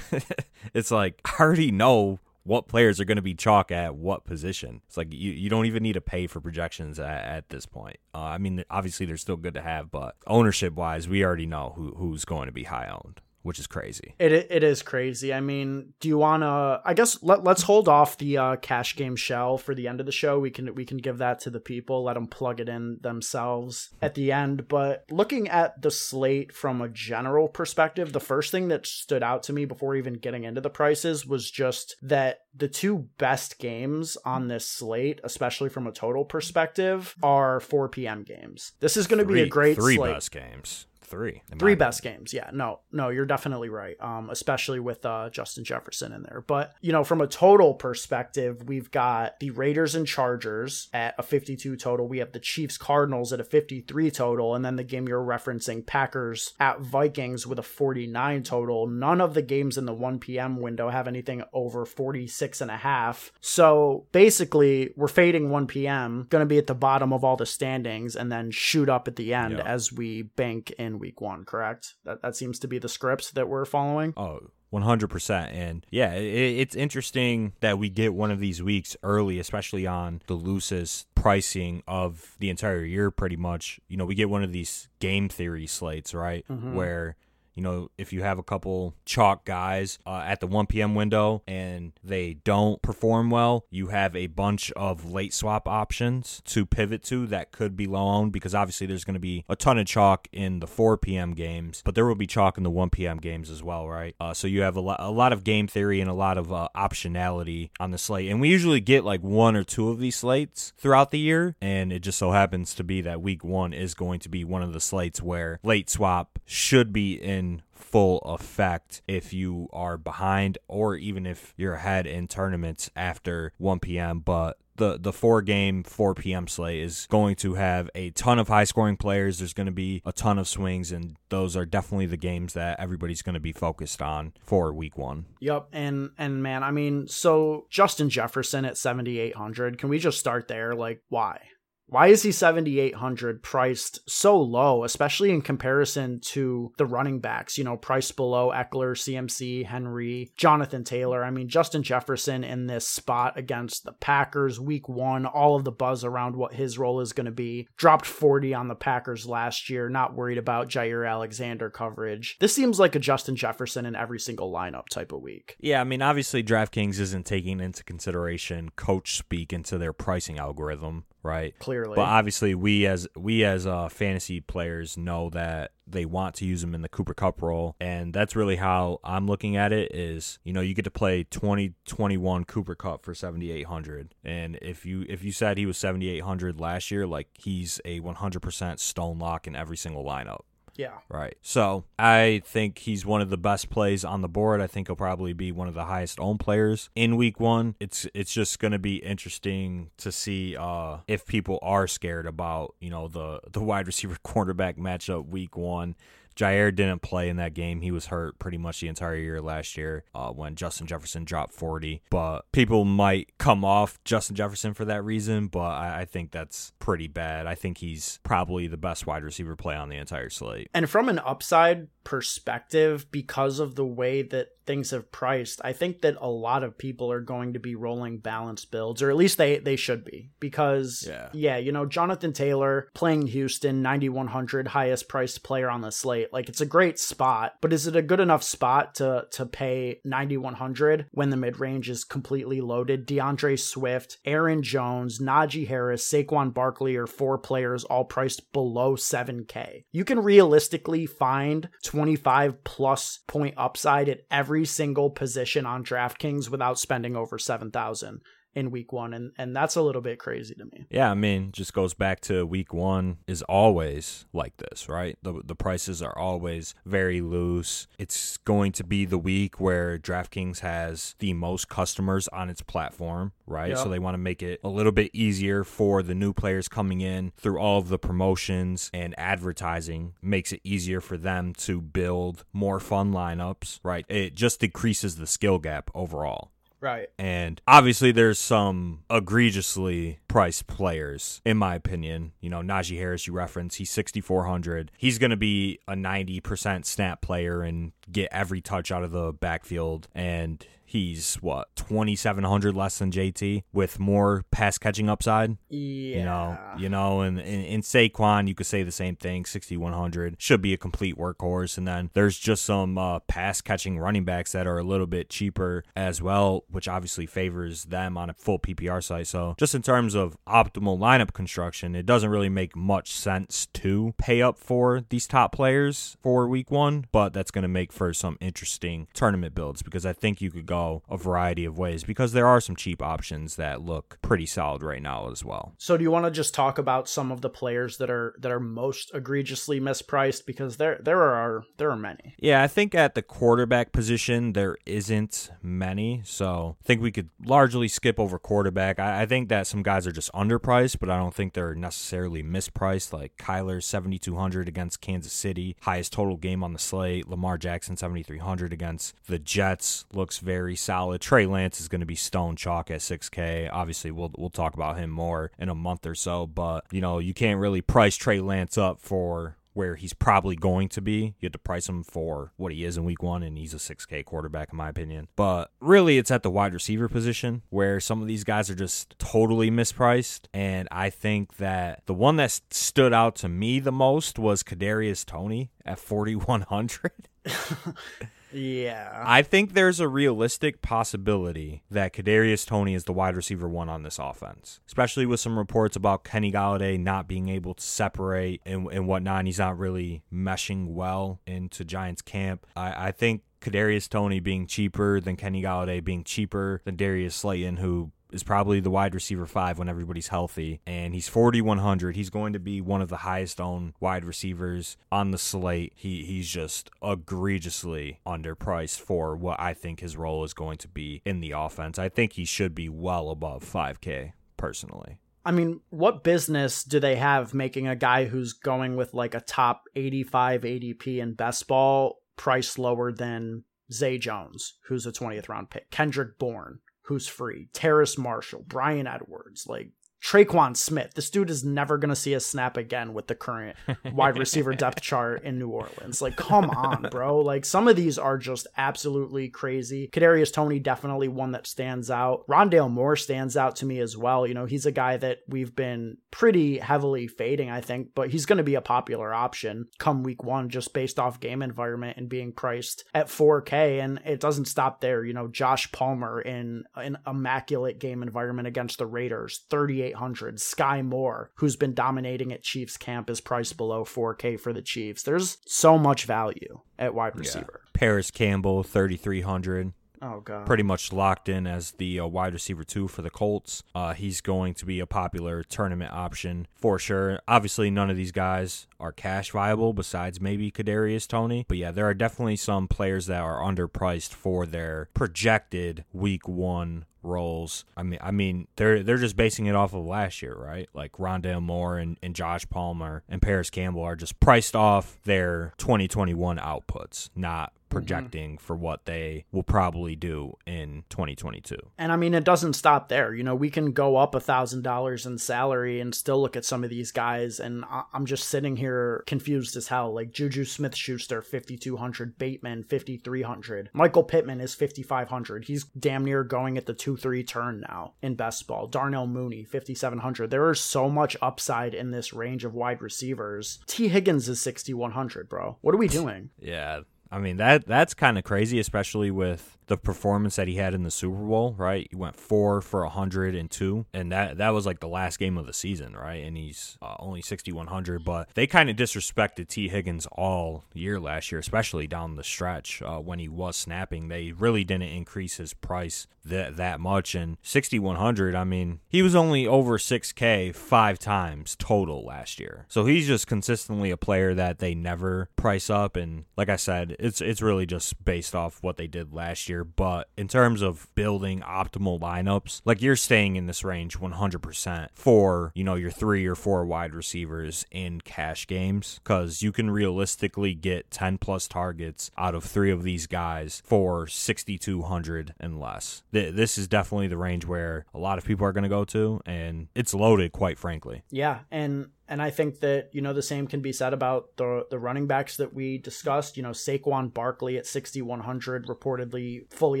it's 0.74 0.90
like 0.90 1.20
i 1.24 1.42
already 1.42 1.70
know 1.70 2.18
what 2.44 2.68
players 2.68 3.00
are 3.00 3.04
going 3.04 3.16
to 3.16 3.22
be 3.22 3.34
chalk 3.34 3.72
at 3.72 3.96
what 3.96 4.24
position. 4.24 4.82
It's 4.86 4.96
like 4.96 5.12
you, 5.12 5.32
you 5.32 5.48
don't 5.48 5.66
even 5.66 5.82
need 5.82 5.94
to 5.94 6.00
pay 6.00 6.26
for 6.26 6.40
projections 6.40 6.98
at, 6.98 7.24
at 7.24 7.48
this 7.48 7.66
point. 7.66 7.96
Uh, 8.14 8.18
I 8.18 8.38
mean, 8.38 8.64
obviously 8.70 9.06
they're 9.06 9.16
still 9.16 9.36
good 9.36 9.54
to 9.54 9.62
have, 9.62 9.90
but 9.90 10.16
ownership 10.26 10.74
wise, 10.74 11.08
we 11.08 11.24
already 11.24 11.46
know 11.46 11.72
who 11.76 11.94
who's 11.96 12.24
going 12.24 12.46
to 12.46 12.52
be 12.52 12.64
high 12.64 12.88
owned 12.88 13.20
which 13.44 13.58
is 13.58 13.66
crazy. 13.66 14.14
It 14.18 14.32
it 14.32 14.64
is 14.64 14.82
crazy. 14.82 15.32
I 15.32 15.40
mean, 15.40 15.92
do 16.00 16.08
you 16.08 16.16
want 16.16 16.42
to? 16.42 16.80
I 16.84 16.94
guess 16.94 17.22
let 17.22 17.44
let's 17.44 17.62
hold 17.62 17.88
off 17.88 18.16
the 18.16 18.38
uh, 18.38 18.56
cash 18.56 18.96
game 18.96 19.16
shell 19.16 19.58
for 19.58 19.74
the 19.74 19.86
end 19.86 20.00
of 20.00 20.06
the 20.06 20.12
show. 20.12 20.40
We 20.40 20.50
can 20.50 20.74
we 20.74 20.86
can 20.86 20.96
give 20.96 21.18
that 21.18 21.40
to 21.40 21.50
the 21.50 21.60
people, 21.60 22.04
let 22.04 22.14
them 22.14 22.26
plug 22.26 22.58
it 22.58 22.70
in 22.70 22.98
themselves 23.02 23.90
at 24.00 24.14
the 24.14 24.32
end. 24.32 24.66
But 24.66 25.04
looking 25.10 25.48
at 25.48 25.80
the 25.80 25.90
slate 25.90 26.54
from 26.54 26.80
a 26.80 26.88
general 26.88 27.46
perspective, 27.46 28.14
the 28.14 28.20
first 28.20 28.50
thing 28.50 28.68
that 28.68 28.86
stood 28.86 29.22
out 29.22 29.42
to 29.44 29.52
me 29.52 29.66
before 29.66 29.94
even 29.94 30.14
getting 30.14 30.44
into 30.44 30.62
the 30.62 30.70
prices 30.70 31.26
was 31.26 31.50
just 31.50 31.96
that 32.00 32.40
the 32.56 32.68
two 32.68 33.08
best 33.18 33.58
games 33.58 34.16
on 34.24 34.48
this 34.48 34.66
slate, 34.66 35.20
especially 35.22 35.68
from 35.68 35.86
a 35.86 35.92
total 35.92 36.24
perspective, 36.24 37.14
are 37.22 37.60
4 37.60 37.90
p.m. 37.90 38.22
games. 38.22 38.72
This 38.80 38.96
is 38.96 39.06
going 39.06 39.18
to 39.18 39.30
be 39.30 39.42
a 39.42 39.48
great 39.48 39.76
three 39.76 39.96
slate. 39.96 40.14
best 40.14 40.30
games 40.30 40.86
three. 41.14 41.42
Three 41.58 41.76
best 41.76 42.02
games. 42.02 42.34
Yeah. 42.34 42.50
No, 42.52 42.80
no, 42.90 43.08
you're 43.08 43.24
definitely 43.24 43.68
right. 43.68 43.96
Um, 44.00 44.30
especially 44.30 44.80
with 44.80 45.06
uh, 45.06 45.30
Justin 45.30 45.62
Jefferson 45.62 46.12
in 46.12 46.22
there. 46.24 46.42
But, 46.44 46.74
you 46.80 46.92
know, 46.92 47.04
from 47.04 47.20
a 47.20 47.28
total 47.28 47.74
perspective, 47.74 48.64
we've 48.66 48.90
got 48.90 49.38
the 49.38 49.50
Raiders 49.50 49.94
and 49.94 50.06
Chargers 50.06 50.88
at 50.92 51.14
a 51.16 51.22
52 51.22 51.76
total. 51.76 52.08
We 52.08 52.18
have 52.18 52.32
the 52.32 52.40
Chiefs 52.40 52.76
Cardinals 52.76 53.32
at 53.32 53.38
a 53.38 53.44
53 53.44 54.10
total. 54.10 54.54
And 54.56 54.64
then 54.64 54.74
the 54.74 54.82
game 54.82 55.06
you're 55.06 55.24
referencing, 55.24 55.86
Packers 55.86 56.54
at 56.58 56.80
Vikings 56.80 57.46
with 57.46 57.60
a 57.60 57.62
49 57.62 58.42
total. 58.42 58.88
None 58.88 59.20
of 59.20 59.34
the 59.34 59.42
games 59.42 59.78
in 59.78 59.86
the 59.86 59.94
1 59.94 60.18
p.m. 60.18 60.60
window 60.60 60.88
have 60.88 61.06
anything 61.06 61.44
over 61.52 61.84
46 61.84 62.60
and 62.60 62.70
a 62.72 62.76
half. 62.76 63.32
So 63.40 64.06
basically, 64.10 64.92
we're 64.96 65.06
fading 65.06 65.50
1 65.50 65.68
p.m., 65.68 66.26
going 66.28 66.42
to 66.42 66.46
be 66.46 66.58
at 66.58 66.66
the 66.66 66.74
bottom 66.74 67.12
of 67.12 67.22
all 67.22 67.36
the 67.36 67.46
standings 67.46 68.16
and 68.16 68.32
then 68.32 68.50
shoot 68.50 68.88
up 68.88 69.06
at 69.06 69.14
the 69.14 69.32
end 69.32 69.60
as 69.60 69.92
we 69.92 70.22
bank 70.22 70.72
in 70.72 70.98
week 71.04 71.20
one, 71.20 71.44
correct? 71.44 71.96
That 72.06 72.22
that 72.22 72.34
seems 72.34 72.58
to 72.60 72.66
be 72.66 72.78
the 72.78 72.88
script 72.88 73.34
that 73.34 73.46
we're 73.46 73.66
following. 73.66 74.14
Oh, 74.16 74.40
100%. 74.72 75.52
And 75.52 75.84
yeah, 75.90 76.14
it, 76.14 76.58
it's 76.58 76.74
interesting 76.74 77.52
that 77.60 77.78
we 77.78 77.90
get 77.90 78.14
one 78.14 78.30
of 78.30 78.40
these 78.40 78.62
weeks 78.62 78.96
early, 79.02 79.38
especially 79.38 79.86
on 79.86 80.22
the 80.28 80.34
loosest 80.34 81.14
pricing 81.14 81.82
of 81.86 82.36
the 82.38 82.48
entire 82.48 82.82
year, 82.82 83.10
pretty 83.10 83.36
much. 83.36 83.78
You 83.86 83.98
know, 83.98 84.06
we 84.06 84.14
get 84.14 84.30
one 84.30 84.42
of 84.42 84.52
these 84.52 84.88
game 84.98 85.28
theory 85.28 85.66
slates, 85.66 86.14
right? 86.14 86.46
Mm-hmm. 86.50 86.74
Where 86.74 87.16
you 87.54 87.62
know, 87.62 87.90
if 87.96 88.12
you 88.12 88.22
have 88.22 88.38
a 88.38 88.42
couple 88.42 88.94
chalk 89.04 89.44
guys 89.44 89.98
uh, 90.06 90.22
at 90.26 90.40
the 90.40 90.46
1 90.46 90.66
p.m. 90.66 90.94
window 90.94 91.42
and 91.46 91.92
they 92.02 92.34
don't 92.34 92.82
perform 92.82 93.30
well, 93.30 93.64
you 93.70 93.88
have 93.88 94.14
a 94.16 94.26
bunch 94.26 94.72
of 94.72 95.10
late 95.10 95.32
swap 95.32 95.68
options 95.68 96.42
to 96.46 96.66
pivot 96.66 97.02
to 97.04 97.26
that 97.26 97.52
could 97.52 97.76
be 97.76 97.86
low 97.86 98.06
owned 98.08 98.32
because 98.32 98.54
obviously 98.54 98.86
there's 98.86 99.04
going 99.04 99.14
to 99.14 99.20
be 99.20 99.44
a 99.48 99.56
ton 99.56 99.78
of 99.78 99.86
chalk 99.86 100.28
in 100.32 100.60
the 100.60 100.66
4 100.66 100.96
p.m. 100.98 101.32
games, 101.32 101.82
but 101.84 101.94
there 101.94 102.06
will 102.06 102.14
be 102.14 102.26
chalk 102.26 102.58
in 102.58 102.64
the 102.64 102.70
1 102.70 102.90
p.m. 102.90 103.18
games 103.18 103.50
as 103.50 103.62
well, 103.62 103.88
right? 103.88 104.14
Uh, 104.20 104.34
so 104.34 104.46
you 104.46 104.62
have 104.62 104.76
a, 104.76 104.80
lo- 104.80 104.96
a 104.98 105.10
lot 105.10 105.32
of 105.32 105.44
game 105.44 105.66
theory 105.66 106.00
and 106.00 106.10
a 106.10 106.14
lot 106.14 106.36
of 106.36 106.52
uh, 106.52 106.68
optionality 106.76 107.70
on 107.78 107.90
the 107.92 107.98
slate. 107.98 108.30
And 108.30 108.40
we 108.40 108.48
usually 108.48 108.80
get 108.80 109.04
like 109.04 109.22
one 109.22 109.54
or 109.56 109.64
two 109.64 109.90
of 109.90 109.98
these 109.98 110.16
slates 110.16 110.72
throughout 110.76 111.10
the 111.10 111.18
year. 111.18 111.56
And 111.60 111.92
it 111.92 112.00
just 112.00 112.18
so 112.18 112.32
happens 112.32 112.74
to 112.74 112.84
be 112.84 113.00
that 113.02 113.22
week 113.22 113.44
one 113.44 113.72
is 113.72 113.94
going 113.94 114.20
to 114.20 114.28
be 114.28 114.44
one 114.44 114.62
of 114.62 114.72
the 114.72 114.80
slates 114.80 115.22
where 115.22 115.60
late 115.62 115.88
swap 115.88 116.38
should 116.44 116.92
be 116.92 117.14
in 117.14 117.43
in 117.44 117.62
full 117.72 118.18
effect 118.20 119.02
if 119.06 119.32
you 119.32 119.68
are 119.72 119.96
behind 119.96 120.58
or 120.68 120.96
even 120.96 121.26
if 121.26 121.54
you're 121.56 121.74
ahead 121.74 122.06
in 122.06 122.26
tournaments 122.26 122.90
after 122.96 123.52
1 123.58 123.80
p.m. 123.80 124.20
But 124.20 124.58
the 124.76 124.98
the 124.98 125.12
four 125.12 125.40
game 125.40 125.84
4 125.84 126.14
p.m. 126.14 126.48
slate 126.48 126.82
is 126.82 127.06
going 127.08 127.36
to 127.36 127.54
have 127.54 127.88
a 127.94 128.10
ton 128.10 128.40
of 128.40 128.48
high 128.48 128.64
scoring 128.64 128.96
players. 128.96 129.38
There's 129.38 129.52
going 129.52 129.66
to 129.66 129.72
be 129.72 130.02
a 130.04 130.12
ton 130.12 130.38
of 130.38 130.48
swings, 130.48 130.90
and 130.90 131.16
those 131.28 131.56
are 131.56 131.64
definitely 131.64 132.06
the 132.06 132.16
games 132.16 132.54
that 132.54 132.80
everybody's 132.80 133.22
going 133.22 133.34
to 133.34 133.40
be 133.40 133.52
focused 133.52 134.02
on 134.02 134.32
for 134.42 134.72
week 134.72 134.98
one. 134.98 135.26
Yep, 135.40 135.68
and 135.72 136.10
and 136.18 136.42
man, 136.42 136.64
I 136.64 136.72
mean, 136.72 137.06
so 137.06 137.66
Justin 137.70 138.10
Jefferson 138.10 138.64
at 138.64 138.76
7,800. 138.76 139.78
Can 139.78 139.88
we 139.88 140.00
just 140.00 140.18
start 140.18 140.48
there? 140.48 140.74
Like, 140.74 141.02
why? 141.08 141.40
Why 141.86 142.08
is 142.08 142.22
he 142.22 142.32
7,800 142.32 143.42
priced 143.42 144.08
so 144.08 144.40
low, 144.40 144.84
especially 144.84 145.30
in 145.30 145.42
comparison 145.42 146.20
to 146.20 146.72
the 146.78 146.86
running 146.86 147.20
backs, 147.20 147.58
you 147.58 147.64
know, 147.64 147.76
priced 147.76 148.16
below 148.16 148.50
Ekeler, 148.50 148.96
CMC, 148.96 149.66
Henry, 149.66 150.32
Jonathan 150.36 150.82
Taylor? 150.82 151.22
I 151.22 151.30
mean, 151.30 151.48
Justin 151.48 151.82
Jefferson 151.82 152.42
in 152.42 152.66
this 152.66 152.88
spot 152.88 153.38
against 153.38 153.84
the 153.84 153.92
Packers 153.92 154.58
week 154.58 154.88
one, 154.88 155.26
all 155.26 155.56
of 155.56 155.64
the 155.64 155.72
buzz 155.72 156.04
around 156.04 156.36
what 156.36 156.54
his 156.54 156.78
role 156.78 157.00
is 157.00 157.12
going 157.12 157.26
to 157.26 157.30
be. 157.30 157.68
Dropped 157.76 158.06
40 158.06 158.54
on 158.54 158.68
the 158.68 158.74
Packers 158.74 159.26
last 159.26 159.68
year, 159.68 159.88
not 159.88 160.14
worried 160.14 160.38
about 160.38 160.68
Jaire 160.68 161.08
Alexander 161.08 161.68
coverage. 161.68 162.36
This 162.40 162.54
seems 162.54 162.80
like 162.80 162.94
a 162.94 162.98
Justin 162.98 163.36
Jefferson 163.36 163.84
in 163.84 163.94
every 163.94 164.18
single 164.18 164.50
lineup 164.50 164.88
type 164.88 165.12
of 165.12 165.20
week. 165.20 165.56
Yeah, 165.60 165.80
I 165.80 165.84
mean, 165.84 166.02
obviously, 166.02 166.42
DraftKings 166.42 166.98
isn't 166.98 167.26
taking 167.26 167.60
into 167.60 167.84
consideration 167.84 168.70
coach 168.70 169.18
speak 169.18 169.52
into 169.52 169.76
their 169.76 169.92
pricing 169.92 170.38
algorithm 170.38 171.04
right? 171.24 171.58
Clearly, 171.74 171.96
but 171.96 172.02
obviously 172.02 172.54
we 172.54 172.86
as 172.86 173.08
we 173.16 173.44
as 173.44 173.66
uh, 173.66 173.88
fantasy 173.88 174.40
players 174.40 174.96
know 174.96 175.30
that 175.30 175.72
they 175.86 176.04
want 176.04 176.36
to 176.36 176.46
use 176.46 176.62
him 176.62 176.74
in 176.74 176.82
the 176.82 176.88
Cooper 176.88 177.14
Kupp 177.14 177.42
role, 177.42 177.74
and 177.80 178.12
that's 178.12 178.36
really 178.36 178.56
how 178.56 179.00
I'm 179.02 179.26
looking 179.26 179.56
at 179.56 179.72
it. 179.72 179.94
Is 179.94 180.38
you 180.44 180.52
know 180.52 180.60
you 180.60 180.74
get 180.74 180.84
to 180.84 180.90
play 180.90 181.24
2021 181.24 182.44
Cooper 182.44 182.74
Kupp 182.74 183.04
for 183.04 183.14
7,800, 183.14 184.14
and 184.24 184.58
if 184.62 184.86
you 184.86 185.04
if 185.08 185.24
you 185.24 185.32
said 185.32 185.58
he 185.58 185.66
was 185.66 185.76
7,800 185.78 186.60
last 186.60 186.90
year, 186.90 187.06
like 187.06 187.28
he's 187.34 187.80
a 187.84 188.00
100% 188.00 188.78
stone 188.78 189.18
lock 189.18 189.46
in 189.46 189.56
every 189.56 189.76
single 189.76 190.04
lineup. 190.04 190.40
Yeah. 190.76 190.98
Right. 191.08 191.36
So 191.42 191.84
I 191.98 192.42
think 192.44 192.78
he's 192.78 193.06
one 193.06 193.20
of 193.20 193.30
the 193.30 193.36
best 193.36 193.70
plays 193.70 194.04
on 194.04 194.22
the 194.22 194.28
board. 194.28 194.60
I 194.60 194.66
think 194.66 194.88
he'll 194.88 194.96
probably 194.96 195.32
be 195.32 195.52
one 195.52 195.68
of 195.68 195.74
the 195.74 195.84
highest 195.84 196.18
owned 196.18 196.40
players 196.40 196.90
in 196.94 197.16
week 197.16 197.38
one. 197.38 197.76
It's 197.80 198.06
it's 198.14 198.32
just 198.32 198.58
gonna 198.58 198.78
be 198.78 198.96
interesting 198.96 199.90
to 199.98 200.10
see 200.10 200.56
uh, 200.56 200.98
if 201.06 201.26
people 201.26 201.58
are 201.62 201.86
scared 201.86 202.26
about, 202.26 202.74
you 202.80 202.90
know, 202.90 203.08
the 203.08 203.40
the 203.50 203.60
wide 203.62 203.86
receiver 203.86 204.16
quarterback 204.22 204.76
matchup 204.76 205.28
week 205.28 205.56
one. 205.56 205.94
Jaire 206.36 206.74
didn't 206.74 207.02
play 207.02 207.28
in 207.28 207.36
that 207.36 207.54
game. 207.54 207.80
He 207.80 207.90
was 207.90 208.06
hurt 208.06 208.38
pretty 208.38 208.58
much 208.58 208.80
the 208.80 208.88
entire 208.88 209.16
year 209.16 209.40
last 209.40 209.76
year 209.76 210.04
uh, 210.14 210.30
when 210.30 210.54
Justin 210.54 210.86
Jefferson 210.86 211.24
dropped 211.24 211.54
40. 211.54 212.02
But 212.10 212.50
people 212.52 212.84
might 212.84 213.32
come 213.38 213.64
off 213.64 213.98
Justin 214.04 214.36
Jefferson 214.36 214.74
for 214.74 214.84
that 214.84 215.04
reason, 215.04 215.46
but 215.48 215.60
I, 215.60 216.00
I 216.00 216.04
think 216.04 216.30
that's 216.30 216.72
pretty 216.78 217.08
bad. 217.08 217.46
I 217.46 217.54
think 217.54 217.78
he's 217.78 218.18
probably 218.22 218.66
the 218.66 218.76
best 218.76 219.06
wide 219.06 219.24
receiver 219.24 219.56
play 219.56 219.76
on 219.76 219.88
the 219.88 219.96
entire 219.96 220.30
slate. 220.30 220.68
And 220.74 220.88
from 220.88 221.08
an 221.08 221.18
upside 221.20 221.88
perspective, 222.04 223.10
because 223.10 223.58
of 223.58 223.74
the 223.74 223.84
way 223.84 224.22
that 224.22 224.48
things 224.66 224.90
have 224.90 225.12
priced, 225.12 225.60
I 225.64 225.72
think 225.72 226.00
that 226.02 226.16
a 226.20 226.28
lot 226.28 226.62
of 226.62 226.78
people 226.78 227.10
are 227.12 227.20
going 227.20 227.52
to 227.52 227.58
be 227.58 227.74
rolling 227.74 228.18
balanced 228.18 228.70
builds, 228.70 229.02
or 229.02 229.10
at 229.10 229.16
least 229.16 229.38
they 229.38 229.58
they 229.58 229.76
should 229.76 230.04
be, 230.04 230.30
because 230.40 231.04
yeah, 231.08 231.28
yeah 231.32 231.56
you 231.56 231.72
know, 231.72 231.86
Jonathan 231.86 232.32
Taylor 232.32 232.88
playing 232.94 233.26
Houston, 233.28 233.82
9100, 233.82 234.68
highest 234.68 235.08
priced 235.08 235.42
player 235.42 235.68
on 235.68 235.80
the 235.80 235.90
slate, 235.90 236.32
like 236.32 236.48
it's 236.48 236.60
a 236.60 236.66
great 236.66 236.98
spot, 236.98 237.54
but 237.60 237.72
is 237.72 237.86
it 237.86 237.96
a 237.96 238.02
good 238.02 238.20
enough 238.20 238.42
spot 238.42 238.94
to 238.96 239.26
to 239.32 239.46
pay 239.46 240.00
9100 240.04 241.06
when 241.12 241.30
the 241.30 241.36
mid 241.36 241.60
range 241.60 241.90
is 241.90 242.04
completely 242.04 242.60
loaded? 242.60 243.06
D'Andre 243.06 243.56
Swift, 243.56 244.18
Aaron 244.24 244.62
Jones, 244.62 245.18
Najee 245.18 245.68
Harris, 245.68 246.10
Saquon 246.10 246.52
Barkley 246.52 246.96
are 246.96 247.06
four 247.06 247.38
players 247.38 247.84
all 247.84 248.04
priced 248.04 248.52
below 248.52 248.96
7K. 248.96 249.84
You 249.92 250.04
can 250.04 250.20
realistically 250.20 251.06
find 251.06 251.68
25 251.94 252.64
plus 252.64 253.20
point 253.28 253.54
upside 253.56 254.08
at 254.08 254.22
every 254.28 254.64
single 254.64 255.10
position 255.10 255.64
on 255.64 255.84
DraftKings 255.84 256.50
without 256.50 256.76
spending 256.76 257.14
over 257.14 257.38
7,000 257.38 258.20
in 258.54 258.70
week 258.70 258.92
one 258.92 259.12
and 259.12 259.32
and 259.36 259.54
that's 259.54 259.76
a 259.76 259.82
little 259.82 260.02
bit 260.02 260.18
crazy 260.18 260.54
to 260.54 260.64
me. 260.64 260.86
Yeah 260.90 261.10
i 261.10 261.14
mean 261.14 261.52
just 261.52 261.72
goes 261.72 261.94
back 261.94 262.20
to 262.20 262.44
week 262.46 262.72
one 262.72 263.18
is 263.26 263.42
always 263.42 264.26
like 264.32 264.56
this 264.56 264.88
right? 264.88 265.16
The, 265.22 265.42
the 265.44 265.54
prices 265.54 266.02
are 266.02 266.16
always 266.16 266.74
very 266.84 267.20
loose. 267.20 267.86
It's 267.98 268.36
going 268.38 268.72
to 268.72 268.84
be 268.84 269.04
the 269.04 269.18
week 269.18 269.60
where 269.60 269.98
draftkings 269.98 270.60
has 270.60 271.14
the 271.18 271.32
most 271.34 271.68
customers 271.68 272.28
on 272.28 272.50
its 272.50 272.62
platform 272.62 273.32
right? 273.46 273.70
Yep. 273.70 273.78
so 273.78 273.88
they 273.88 273.98
want 273.98 274.14
to 274.14 274.18
make 274.18 274.42
it 274.42 274.60
a 274.64 274.68
little 274.68 274.92
bit 274.92 275.10
easier 275.12 275.64
for 275.64 276.02
the 276.02 276.14
new 276.14 276.32
players 276.32 276.68
coming 276.68 277.00
in 277.00 277.32
through 277.36 277.58
all 277.58 277.78
of 277.78 277.88
the 277.88 277.98
promotions 277.98 278.90
and 278.94 279.14
advertising 279.18 280.14
makes 280.22 280.52
it 280.52 280.60
easier 280.64 281.00
for 281.00 281.16
them 281.16 281.52
to 281.54 281.80
build 281.80 282.44
more 282.52 282.80
fun 282.80 283.12
lineups 283.12 283.80
right? 283.82 284.04
It 284.08 284.34
just 284.34 284.60
decreases 284.60 285.16
the 285.16 285.26
skill 285.26 285.58
gap 285.58 285.90
overall 285.94 286.50
Right. 286.84 287.08
And 287.18 287.62
obviously, 287.66 288.12
there's 288.12 288.38
some 288.38 289.04
egregiously 289.08 290.18
priced 290.28 290.66
players, 290.66 291.40
in 291.42 291.56
my 291.56 291.76
opinion. 291.76 292.32
You 292.42 292.50
know, 292.50 292.60
Najee 292.60 292.98
Harris, 292.98 293.26
you 293.26 293.32
reference, 293.32 293.76
he's 293.76 293.90
6,400. 293.90 294.92
He's 294.98 295.16
going 295.16 295.30
to 295.30 295.36
be 295.38 295.78
a 295.88 295.94
90% 295.94 296.84
snap 296.84 297.22
player 297.22 297.62
and 297.62 297.92
get 298.12 298.28
every 298.30 298.60
touch 298.60 298.92
out 298.92 299.02
of 299.02 299.12
the 299.12 299.32
backfield. 299.32 300.08
And 300.14 300.66
he's 300.94 301.34
what 301.40 301.74
2700 301.74 302.72
less 302.72 302.98
than 302.98 303.10
JT 303.10 303.64
with 303.72 303.98
more 303.98 304.44
pass 304.52 304.78
catching 304.78 305.08
upside. 305.08 305.58
Yeah. 305.68 306.18
You 306.18 306.24
know, 306.24 306.58
you 306.78 306.88
know, 306.88 307.20
and 307.20 307.40
in 307.40 307.80
Saquon, 307.80 308.46
you 308.46 308.54
could 308.54 308.66
say 308.66 308.84
the 308.84 308.92
same 308.92 309.16
thing. 309.16 309.44
6100 309.44 310.36
should 310.38 310.62
be 310.62 310.72
a 310.72 310.76
complete 310.76 311.18
workhorse, 311.18 311.76
and 311.76 311.88
then 311.88 312.10
there's 312.14 312.38
just 312.38 312.64
some 312.64 312.96
uh, 312.96 313.18
pass 313.20 313.60
catching 313.60 313.98
running 313.98 314.24
backs 314.24 314.52
that 314.52 314.68
are 314.68 314.78
a 314.78 314.84
little 314.84 315.08
bit 315.08 315.28
cheaper 315.28 315.82
as 315.96 316.22
well, 316.22 316.62
which 316.70 316.86
obviously 316.86 317.26
favors 317.26 317.86
them 317.86 318.16
on 318.16 318.30
a 318.30 318.34
full 318.34 318.60
PPR 318.60 319.02
site. 319.02 319.26
So 319.26 319.56
just 319.58 319.74
in 319.74 319.82
terms 319.82 320.14
of 320.14 320.36
optimal 320.46 320.96
lineup 320.96 321.32
construction, 321.32 321.96
it 321.96 322.06
doesn't 322.06 322.30
really 322.30 322.48
make 322.48 322.76
much 322.76 323.12
sense 323.12 323.66
to 323.74 324.14
pay 324.16 324.40
up 324.40 324.58
for 324.58 325.02
these 325.08 325.26
top 325.26 325.50
players 325.50 326.16
for 326.22 326.46
week 326.46 326.70
one, 326.70 327.06
but 327.10 327.32
that's 327.32 327.50
going 327.50 327.62
to 327.62 327.68
make 327.68 327.92
for 327.92 328.14
some 328.14 328.38
interesting 328.40 329.08
tournament 329.12 329.56
builds 329.56 329.82
because 329.82 330.06
I 330.06 330.12
think 330.12 330.40
you 330.40 330.52
could 330.52 330.66
go 330.66 330.83
a 331.08 331.16
variety 331.16 331.64
of 331.64 331.78
ways 331.78 332.04
because 332.04 332.32
there 332.32 332.46
are 332.46 332.60
some 332.60 332.76
cheap 332.76 333.02
options 333.02 333.56
that 333.56 333.82
look 333.82 334.18
pretty 334.22 334.46
solid 334.46 334.82
right 334.82 335.02
now 335.02 335.30
as 335.30 335.44
well. 335.44 335.74
So 335.78 335.96
do 335.96 336.02
you 336.02 336.10
want 336.10 336.24
to 336.26 336.30
just 336.30 336.54
talk 336.54 336.78
about 336.78 337.08
some 337.08 337.32
of 337.32 337.40
the 337.40 337.50
players 337.50 337.98
that 337.98 338.10
are 338.10 338.34
that 338.40 338.50
are 338.50 338.60
most 338.60 339.10
egregiously 339.14 339.80
mispriced 339.80 340.46
because 340.46 340.76
there 340.76 340.98
there 341.02 341.22
are 341.22 341.64
there 341.76 341.90
are 341.90 341.96
many. 341.96 342.34
Yeah, 342.38 342.62
I 342.62 342.68
think 342.68 342.94
at 342.94 343.14
the 343.14 343.22
quarterback 343.22 343.92
position 343.92 344.52
there 344.52 344.76
isn't 344.86 345.50
many, 345.62 346.22
so 346.24 346.76
I 346.80 346.86
think 346.86 347.02
we 347.02 347.12
could 347.12 347.30
largely 347.44 347.88
skip 347.88 348.18
over 348.18 348.38
quarterback. 348.38 348.98
I, 348.98 349.22
I 349.22 349.26
think 349.26 349.48
that 349.48 349.66
some 349.66 349.82
guys 349.82 350.06
are 350.06 350.12
just 350.12 350.32
underpriced, 350.32 350.98
but 350.98 351.10
I 351.10 351.16
don't 351.16 351.34
think 351.34 351.52
they're 351.52 351.74
necessarily 351.74 352.42
mispriced. 352.42 353.12
Like 353.12 353.36
Kyler 353.36 353.82
seventy 353.82 354.18
two 354.18 354.36
hundred 354.36 354.68
against 354.68 355.00
Kansas 355.00 355.32
City, 355.32 355.76
highest 355.82 356.12
total 356.12 356.36
game 356.36 356.62
on 356.62 356.72
the 356.72 356.78
slate. 356.78 357.28
Lamar 357.28 357.58
Jackson 357.58 357.96
seventy 357.96 358.22
three 358.22 358.38
hundred 358.38 358.72
against 358.72 359.14
the 359.26 359.38
Jets 359.38 360.04
looks 360.12 360.38
very 360.38 360.73
very 360.74 360.76
solid. 360.76 361.20
Trey 361.20 361.46
Lance 361.46 361.80
is 361.80 361.88
going 361.88 362.00
to 362.00 362.06
be 362.06 362.16
stone 362.16 362.56
chalk 362.56 362.90
at 362.90 363.00
6K. 363.00 363.70
Obviously, 363.72 364.10
we'll 364.10 364.32
we'll 364.36 364.50
talk 364.50 364.74
about 364.74 364.98
him 364.98 365.10
more 365.10 365.50
in 365.58 365.68
a 365.68 365.74
month 365.74 366.06
or 366.06 366.14
so, 366.14 366.46
but 366.46 366.84
you 366.90 367.00
know, 367.00 367.18
you 367.18 367.32
can't 367.32 367.60
really 367.60 367.80
price 367.80 368.16
Trey 368.16 368.40
Lance 368.40 368.76
up 368.76 369.00
for 369.00 369.56
where 369.72 369.96
he's 369.96 370.12
probably 370.12 370.54
going 370.54 370.88
to 370.88 371.00
be. 371.00 371.34
You 371.40 371.46
have 371.46 371.52
to 371.52 371.58
price 371.58 371.88
him 371.88 372.04
for 372.04 372.52
what 372.56 372.72
he 372.72 372.84
is 372.84 372.96
in 372.96 373.04
week 373.04 373.22
one, 373.22 373.42
and 373.42 373.58
he's 373.58 373.74
a 373.74 373.78
6K 373.78 374.24
quarterback, 374.24 374.68
in 374.72 374.76
my 374.76 374.88
opinion. 374.88 375.26
But 375.34 375.70
really, 375.80 376.16
it's 376.18 376.30
at 376.30 376.44
the 376.44 376.50
wide 376.50 376.72
receiver 376.72 377.08
position 377.08 377.62
where 377.70 377.98
some 377.98 378.22
of 378.22 378.28
these 378.28 378.44
guys 378.44 378.70
are 378.70 378.76
just 378.76 379.18
totally 379.18 379.72
mispriced. 379.72 380.42
And 380.54 380.86
I 380.92 381.10
think 381.10 381.56
that 381.56 382.02
the 382.06 382.14
one 382.14 382.36
that 382.36 382.60
stood 382.70 383.12
out 383.12 383.34
to 383.36 383.48
me 383.48 383.80
the 383.80 383.92
most 383.92 384.38
was 384.38 384.62
Kadarius 384.62 385.24
Toney 385.24 385.70
at 385.84 385.98
4,100. 385.98 387.12
Yeah. 388.54 389.22
I 389.26 389.42
think 389.42 389.74
there's 389.74 390.00
a 390.00 390.08
realistic 390.08 390.80
possibility 390.82 391.82
that 391.90 392.12
Kadarius 392.12 392.66
Toney 392.66 392.94
is 392.94 393.04
the 393.04 393.12
wide 393.12 393.36
receiver 393.36 393.68
one 393.68 393.88
on 393.88 394.02
this 394.02 394.18
offense, 394.18 394.80
especially 394.86 395.26
with 395.26 395.40
some 395.40 395.58
reports 395.58 395.96
about 395.96 396.24
Kenny 396.24 396.52
Golladay 396.52 396.98
not 396.98 397.28
being 397.28 397.48
able 397.48 397.74
to 397.74 397.82
separate 397.82 398.60
and, 398.64 398.86
and 398.92 399.06
whatnot. 399.08 399.40
And 399.40 399.48
he's 399.48 399.58
not 399.58 399.78
really 399.78 400.22
meshing 400.32 400.88
well 400.88 401.40
into 401.46 401.84
Giants 401.84 402.22
camp. 402.22 402.66
I, 402.76 403.08
I 403.08 403.12
think 403.12 403.42
Kadarius 403.60 404.08
Toney 404.08 404.40
being 404.40 404.66
cheaper 404.66 405.20
than 405.20 405.36
Kenny 405.36 405.62
Golladay 405.62 406.04
being 406.04 406.22
cheaper 406.22 406.80
than 406.84 406.96
Darius 406.96 407.34
Slayton, 407.34 407.78
who 407.78 408.12
is 408.34 408.42
probably 408.42 408.80
the 408.80 408.90
wide 408.90 409.14
receiver 409.14 409.46
five 409.46 409.78
when 409.78 409.88
everybody's 409.88 410.28
healthy. 410.28 410.80
And 410.86 411.14
he's 411.14 411.28
4,100. 411.28 412.16
He's 412.16 412.30
going 412.30 412.52
to 412.52 412.58
be 412.58 412.80
one 412.80 413.00
of 413.00 413.08
the 413.08 413.18
highest 413.18 413.60
owned 413.60 413.94
wide 414.00 414.24
receivers 414.24 414.96
on 415.10 415.30
the 415.30 415.38
slate. 415.38 415.92
He 415.94 416.24
He's 416.24 416.48
just 416.48 416.90
egregiously 417.02 418.20
underpriced 418.26 419.00
for 419.00 419.36
what 419.36 419.60
I 419.60 419.74
think 419.74 420.00
his 420.00 420.16
role 420.16 420.44
is 420.44 420.54
going 420.54 420.78
to 420.78 420.88
be 420.88 421.22
in 421.24 421.40
the 421.40 421.52
offense. 421.52 421.98
I 421.98 422.08
think 422.08 422.34
he 422.34 422.44
should 422.44 422.74
be 422.74 422.88
well 422.88 423.30
above 423.30 423.64
5K 423.64 424.32
personally. 424.56 425.18
I 425.44 425.50
mean, 425.50 425.80
what 425.90 426.24
business 426.24 426.84
do 426.84 426.98
they 426.98 427.16
have 427.16 427.52
making 427.52 427.86
a 427.86 427.96
guy 427.96 428.24
who's 428.24 428.54
going 428.54 428.96
with 428.96 429.12
like 429.12 429.34
a 429.34 429.40
top 429.40 429.84
85 429.94 430.62
ADP 430.62 431.18
in 431.18 431.34
best 431.34 431.68
ball 431.68 432.20
price 432.36 432.78
lower 432.78 433.12
than 433.12 433.64
Zay 433.92 434.16
Jones, 434.16 434.74
who's 434.88 435.06
a 435.06 435.12
20th 435.12 435.48
round 435.48 435.70
pick, 435.70 435.90
Kendrick 435.90 436.38
Bourne, 436.38 436.80
who's 437.04 437.26
free, 437.26 437.68
Terrace 437.72 438.18
Marshall, 438.18 438.64
Bryan 438.66 439.06
Edwards, 439.06 439.66
like 439.66 439.90
Tre'Quan 440.24 440.74
Smith. 440.74 441.12
This 441.14 441.28
dude 441.28 441.50
is 441.50 441.64
never 441.64 441.98
going 441.98 442.08
to 442.08 442.16
see 442.16 442.32
a 442.32 442.40
snap 442.40 442.78
again 442.78 443.12
with 443.12 443.26
the 443.26 443.34
current 443.34 443.76
wide 444.12 444.38
receiver 444.38 444.72
depth 444.72 445.02
chart 445.02 445.44
in 445.44 445.58
New 445.58 445.68
Orleans. 445.68 446.22
Like, 446.22 446.34
come 446.34 446.70
on, 446.70 447.08
bro. 447.10 447.40
Like, 447.40 447.66
some 447.66 447.88
of 447.88 447.94
these 447.94 448.18
are 448.18 448.38
just 448.38 448.66
absolutely 448.78 449.50
crazy. 449.50 450.08
Kadarius 450.10 450.50
Tony 450.50 450.78
definitely 450.78 451.28
one 451.28 451.52
that 451.52 451.66
stands 451.66 452.10
out. 452.10 452.46
Rondale 452.48 452.90
Moore 452.90 453.16
stands 453.16 453.54
out 453.54 453.76
to 453.76 453.86
me 453.86 454.00
as 454.00 454.16
well. 454.16 454.46
You 454.46 454.54
know, 454.54 454.64
he's 454.64 454.86
a 454.86 454.92
guy 454.92 455.18
that 455.18 455.40
we've 455.46 455.76
been 455.76 456.16
pretty 456.30 456.78
heavily 456.78 457.28
fading, 457.28 457.68
I 457.68 457.82
think, 457.82 458.14
but 458.14 458.30
he's 458.30 458.46
going 458.46 458.56
to 458.56 458.64
be 458.64 458.76
a 458.76 458.80
popular 458.80 459.34
option 459.34 459.88
come 459.98 460.22
week 460.22 460.42
one 460.42 460.70
just 460.70 460.94
based 460.94 461.18
off 461.18 461.38
game 461.38 461.60
environment 461.60 462.16
and 462.16 462.30
being 462.30 462.52
priced 462.52 463.04
at 463.12 463.26
4K. 463.26 464.02
And 464.02 464.20
it 464.24 464.40
doesn't 464.40 464.64
stop 464.64 465.02
there. 465.02 465.22
You 465.22 465.34
know, 465.34 465.48
Josh 465.48 465.92
Palmer 465.92 466.40
in 466.40 466.84
an 466.96 467.18
immaculate 467.26 467.98
game 467.98 468.22
environment 468.22 468.68
against 468.68 468.96
the 468.96 469.06
Raiders, 469.06 469.66
38 469.68 470.13
800. 470.14 470.58
Skyy 470.58 471.04
Moore, 471.04 471.50
who's 471.56 471.76
been 471.76 471.94
dominating 471.94 472.52
at 472.52 472.62
Chiefs 472.62 472.96
camp, 472.96 473.28
is 473.28 473.40
priced 473.40 473.76
below 473.76 474.04
4K 474.04 474.58
for 474.58 474.72
the 474.72 474.82
Chiefs. 474.82 475.22
There's 475.22 475.58
so 475.66 475.98
much 475.98 476.24
value 476.24 476.80
at 476.98 477.14
wide 477.14 477.36
receiver. 477.36 477.82
Yeah. 477.84 477.90
Parris 477.92 478.30
Campbell, 478.30 478.82
3,300. 478.82 479.92
Oh 480.24 480.40
god. 480.40 480.64
Pretty 480.64 480.82
much 480.82 481.12
locked 481.12 481.50
in 481.50 481.66
as 481.66 481.92
the 481.92 482.18
uh, 482.18 482.26
wide 482.26 482.54
receiver 482.54 482.82
two 482.82 483.08
for 483.08 483.20
the 483.20 483.28
Colts. 483.28 483.82
Uh, 483.94 484.14
he's 484.14 484.40
going 484.40 484.72
to 484.74 484.86
be 484.86 484.98
a 484.98 485.06
popular 485.06 485.62
tournament 485.62 486.12
option 486.12 486.66
for 486.74 486.98
sure. 486.98 487.40
Obviously, 487.46 487.90
none 487.90 488.08
of 488.08 488.16
these 488.16 488.32
guys 488.32 488.86
are 488.98 489.12
cash 489.12 489.50
viable 489.50 489.92
besides 489.92 490.40
maybe 490.40 490.70
Kadarius 490.70 491.28
Toney. 491.28 491.66
But 491.68 491.76
yeah, 491.76 491.90
there 491.90 492.06
are 492.06 492.14
definitely 492.14 492.56
some 492.56 492.88
players 492.88 493.26
that 493.26 493.42
are 493.42 493.60
underpriced 493.60 494.32
for 494.32 494.64
their 494.64 495.10
projected 495.12 496.06
week 496.14 496.48
one 496.48 497.04
roles. 497.22 497.84
I 497.96 498.02
mean, 498.02 498.18
I 498.22 498.30
mean, 498.30 498.68
they're 498.76 499.02
they're 499.02 499.18
just 499.18 499.36
basing 499.36 499.66
it 499.66 499.74
off 499.74 499.92
of 499.92 500.04
last 500.04 500.40
year, 500.40 500.54
right? 500.54 500.88
Like 500.94 501.12
Rondale 501.12 501.62
Moore 501.62 501.98
and, 501.98 502.18
and 502.22 502.34
Josh 502.34 502.68
Palmer 502.68 503.24
and 503.28 503.42
Parris 503.42 503.70
Campbell 503.70 504.02
are 504.02 504.16
just 504.16 504.40
priced 504.40 504.74
off 504.74 505.18
their 505.24 505.74
2021 505.78 506.58
outputs, 506.58 507.30
not 507.34 507.72
projecting 507.94 508.56
mm-hmm. 508.56 508.64
for 508.64 508.76
what 508.76 509.04
they 509.06 509.44
will 509.52 509.62
probably 509.62 510.16
do 510.16 510.54
in 510.66 511.04
2022. 511.08 511.76
And 511.98 512.12
I 512.12 512.16
mean, 512.16 512.34
it 512.34 512.44
doesn't 512.44 512.74
stop 512.74 513.08
there. 513.08 513.34
You 513.34 513.42
know, 513.42 513.54
we 513.54 513.70
can 513.70 513.92
go 513.92 514.16
up 514.16 514.34
a 514.34 514.40
thousand 514.40 514.82
dollars 514.82 515.26
in 515.26 515.38
salary 515.38 516.00
and 516.00 516.14
still 516.14 516.40
look 516.40 516.56
at 516.56 516.64
some 516.64 516.84
of 516.84 516.90
these 516.90 517.12
guys, 517.12 517.60
and 517.60 517.84
I'm 518.12 518.26
just 518.26 518.48
sitting 518.48 518.76
here 518.76 519.24
confused 519.26 519.76
as 519.76 519.88
hell. 519.88 520.12
Like 520.12 520.32
Juju 520.32 520.64
Smith 520.64 520.94
Schuster, 520.94 521.40
5200, 521.40 522.38
Bateman, 522.38 522.82
5300, 522.84 523.90
Michael 523.92 524.24
Pittman 524.24 524.60
is 524.60 524.74
5500. 524.74 525.64
He's 525.64 525.84
damn 525.84 526.24
near 526.24 526.44
going 526.44 526.76
at 526.76 526.86
the 526.86 526.94
2 526.94 527.16
3 527.16 527.44
turn 527.44 527.84
now 527.88 528.14
in 528.22 528.34
best 528.34 528.66
ball. 528.66 528.86
Darnell 528.86 529.26
Mooney, 529.26 529.64
5700. 529.64 530.50
There 530.50 530.70
is 530.70 530.80
so 530.80 531.08
much 531.08 531.36
upside 531.40 531.94
in 531.94 532.10
this 532.10 532.32
range 532.32 532.64
of 532.64 532.74
wide 532.74 533.00
receivers. 533.00 533.78
Tee 533.86 534.08
Higgins 534.08 534.48
is 534.48 534.60
6100, 534.60 535.48
bro. 535.48 535.78
What 535.80 535.94
are 535.94 535.98
we 535.98 536.08
doing? 536.08 536.50
yeah, 536.58 537.00
I 537.30 537.38
mean 537.38 537.56
that 537.56 537.86
that's 537.86 538.14
kind 538.14 538.38
of 538.38 538.44
crazy, 538.44 538.78
especially 538.78 539.30
with 539.30 539.76
the 539.86 539.96
performance 539.96 540.56
that 540.56 540.68
he 540.68 540.76
had 540.76 540.94
in 540.94 541.02
the 541.02 541.10
Super 541.10 541.36
Bowl, 541.36 541.74
right? 541.76 542.06
He 542.10 542.16
went 542.16 542.36
four 542.36 542.80
for 542.80 543.02
102, 543.02 544.06
and 544.14 544.32
that 544.32 544.56
that 544.58 544.70
was 544.70 544.86
like 544.86 545.00
the 545.00 545.08
last 545.08 545.38
game 545.38 545.58
of 545.58 545.66
the 545.66 545.72
season, 545.72 546.16
right? 546.16 546.42
And 546.44 546.56
he's 546.56 546.96
uh, 547.02 547.16
only 547.18 547.42
6,100, 547.42 548.24
but 548.24 548.48
they 548.54 548.66
kind 548.66 548.88
of 548.88 548.96
disrespected 548.96 549.68
Tee 549.68 549.88
Higgins 549.88 550.26
all 550.32 550.84
year 550.94 551.20
last 551.20 551.52
year, 551.52 551.58
especially 551.58 552.06
down 552.06 552.36
the 552.36 552.44
stretch 552.44 553.02
uh, 553.02 553.18
when 553.18 553.38
he 553.38 553.48
was 553.48 553.76
snapping. 553.76 554.28
They 554.28 554.52
really 554.52 554.84
didn't 554.84 555.08
increase 555.08 555.56
his 555.56 555.74
price 555.74 556.26
that 556.44 556.76
that 556.76 557.00
much, 557.00 557.34
and 557.34 557.56
6,100. 557.62 558.54
I 558.54 558.64
mean, 558.64 559.00
he 559.08 559.22
was 559.22 559.34
only 559.34 559.66
over 559.66 559.98
6K 559.98 560.74
five 560.74 561.18
times 561.18 561.76
total 561.78 562.24
last 562.24 562.60
year, 562.60 562.86
so 562.88 563.04
he's 563.06 563.26
just 563.26 563.46
consistently 563.46 564.10
a 564.10 564.16
player 564.16 564.54
that 564.54 564.78
they 564.78 564.94
never 564.94 565.48
price 565.56 565.88
up, 565.90 566.16
and 566.16 566.44
like 566.56 566.68
I 566.68 566.76
said, 566.76 567.16
it's 567.18 567.40
it's 567.40 567.62
really 567.62 567.86
just 567.86 568.24
based 568.24 568.54
off 568.54 568.82
what 568.82 568.96
they 568.96 569.06
did 569.06 569.32
last 569.32 569.68
year 569.68 569.73
year, 569.74 569.84
but 569.84 570.28
in 570.36 570.48
terms 570.48 570.82
of 570.82 571.08
building 571.14 571.60
optimal 571.60 572.18
lineups, 572.20 572.80
like 572.84 573.02
you're 573.02 573.16
staying 573.16 573.56
in 573.56 573.66
this 573.66 573.84
range 573.84 574.18
100% 574.18 575.08
for, 575.14 575.72
you 575.74 575.84
know, 575.84 575.94
your 575.94 576.10
three 576.10 576.46
or 576.46 576.54
four 576.54 576.84
wide 576.86 577.14
receivers 577.14 577.84
in 577.90 578.20
cash 578.20 578.66
games 578.66 579.20
because 579.22 579.62
you 579.62 579.72
can 579.72 579.90
realistically 579.90 580.74
get 580.74 581.10
10 581.10 581.38
plus 581.38 581.68
targets 581.68 582.30
out 582.38 582.54
of 582.54 582.64
three 582.64 582.90
of 582.90 583.02
these 583.02 583.26
guys 583.26 583.82
for 583.84 584.26
6,200 584.26 585.54
and 585.58 585.80
less. 585.80 586.22
This 586.30 586.78
is 586.78 586.88
definitely 586.88 587.28
the 587.28 587.36
range 587.36 587.66
where 587.66 588.06
a 588.14 588.18
lot 588.18 588.38
of 588.38 588.44
people 588.44 588.66
are 588.66 588.72
going 588.72 588.84
to 588.84 588.88
go 588.88 589.04
to, 589.04 589.40
and 589.44 589.88
it's 589.94 590.14
loaded, 590.14 590.52
quite 590.52 590.78
frankly. 590.78 591.22
Yeah. 591.30 591.60
And 591.70 592.10
and 592.28 592.40
I 592.40 592.50
think 592.50 592.80
that, 592.80 593.10
you 593.12 593.20
know, 593.20 593.32
the 593.32 593.42
same 593.42 593.66
can 593.66 593.80
be 593.80 593.92
said 593.92 594.12
about 594.12 594.56
the 594.56 594.86
the 594.90 594.98
running 594.98 595.26
backs 595.26 595.56
that 595.58 595.74
we 595.74 595.98
discussed. 595.98 596.56
You 596.56 596.62
know, 596.62 596.70
Saquon 596.70 597.32
Barkley 597.32 597.76
at 597.76 597.86
6,100, 597.86 598.86
reportedly 598.86 599.72
fully 599.72 600.00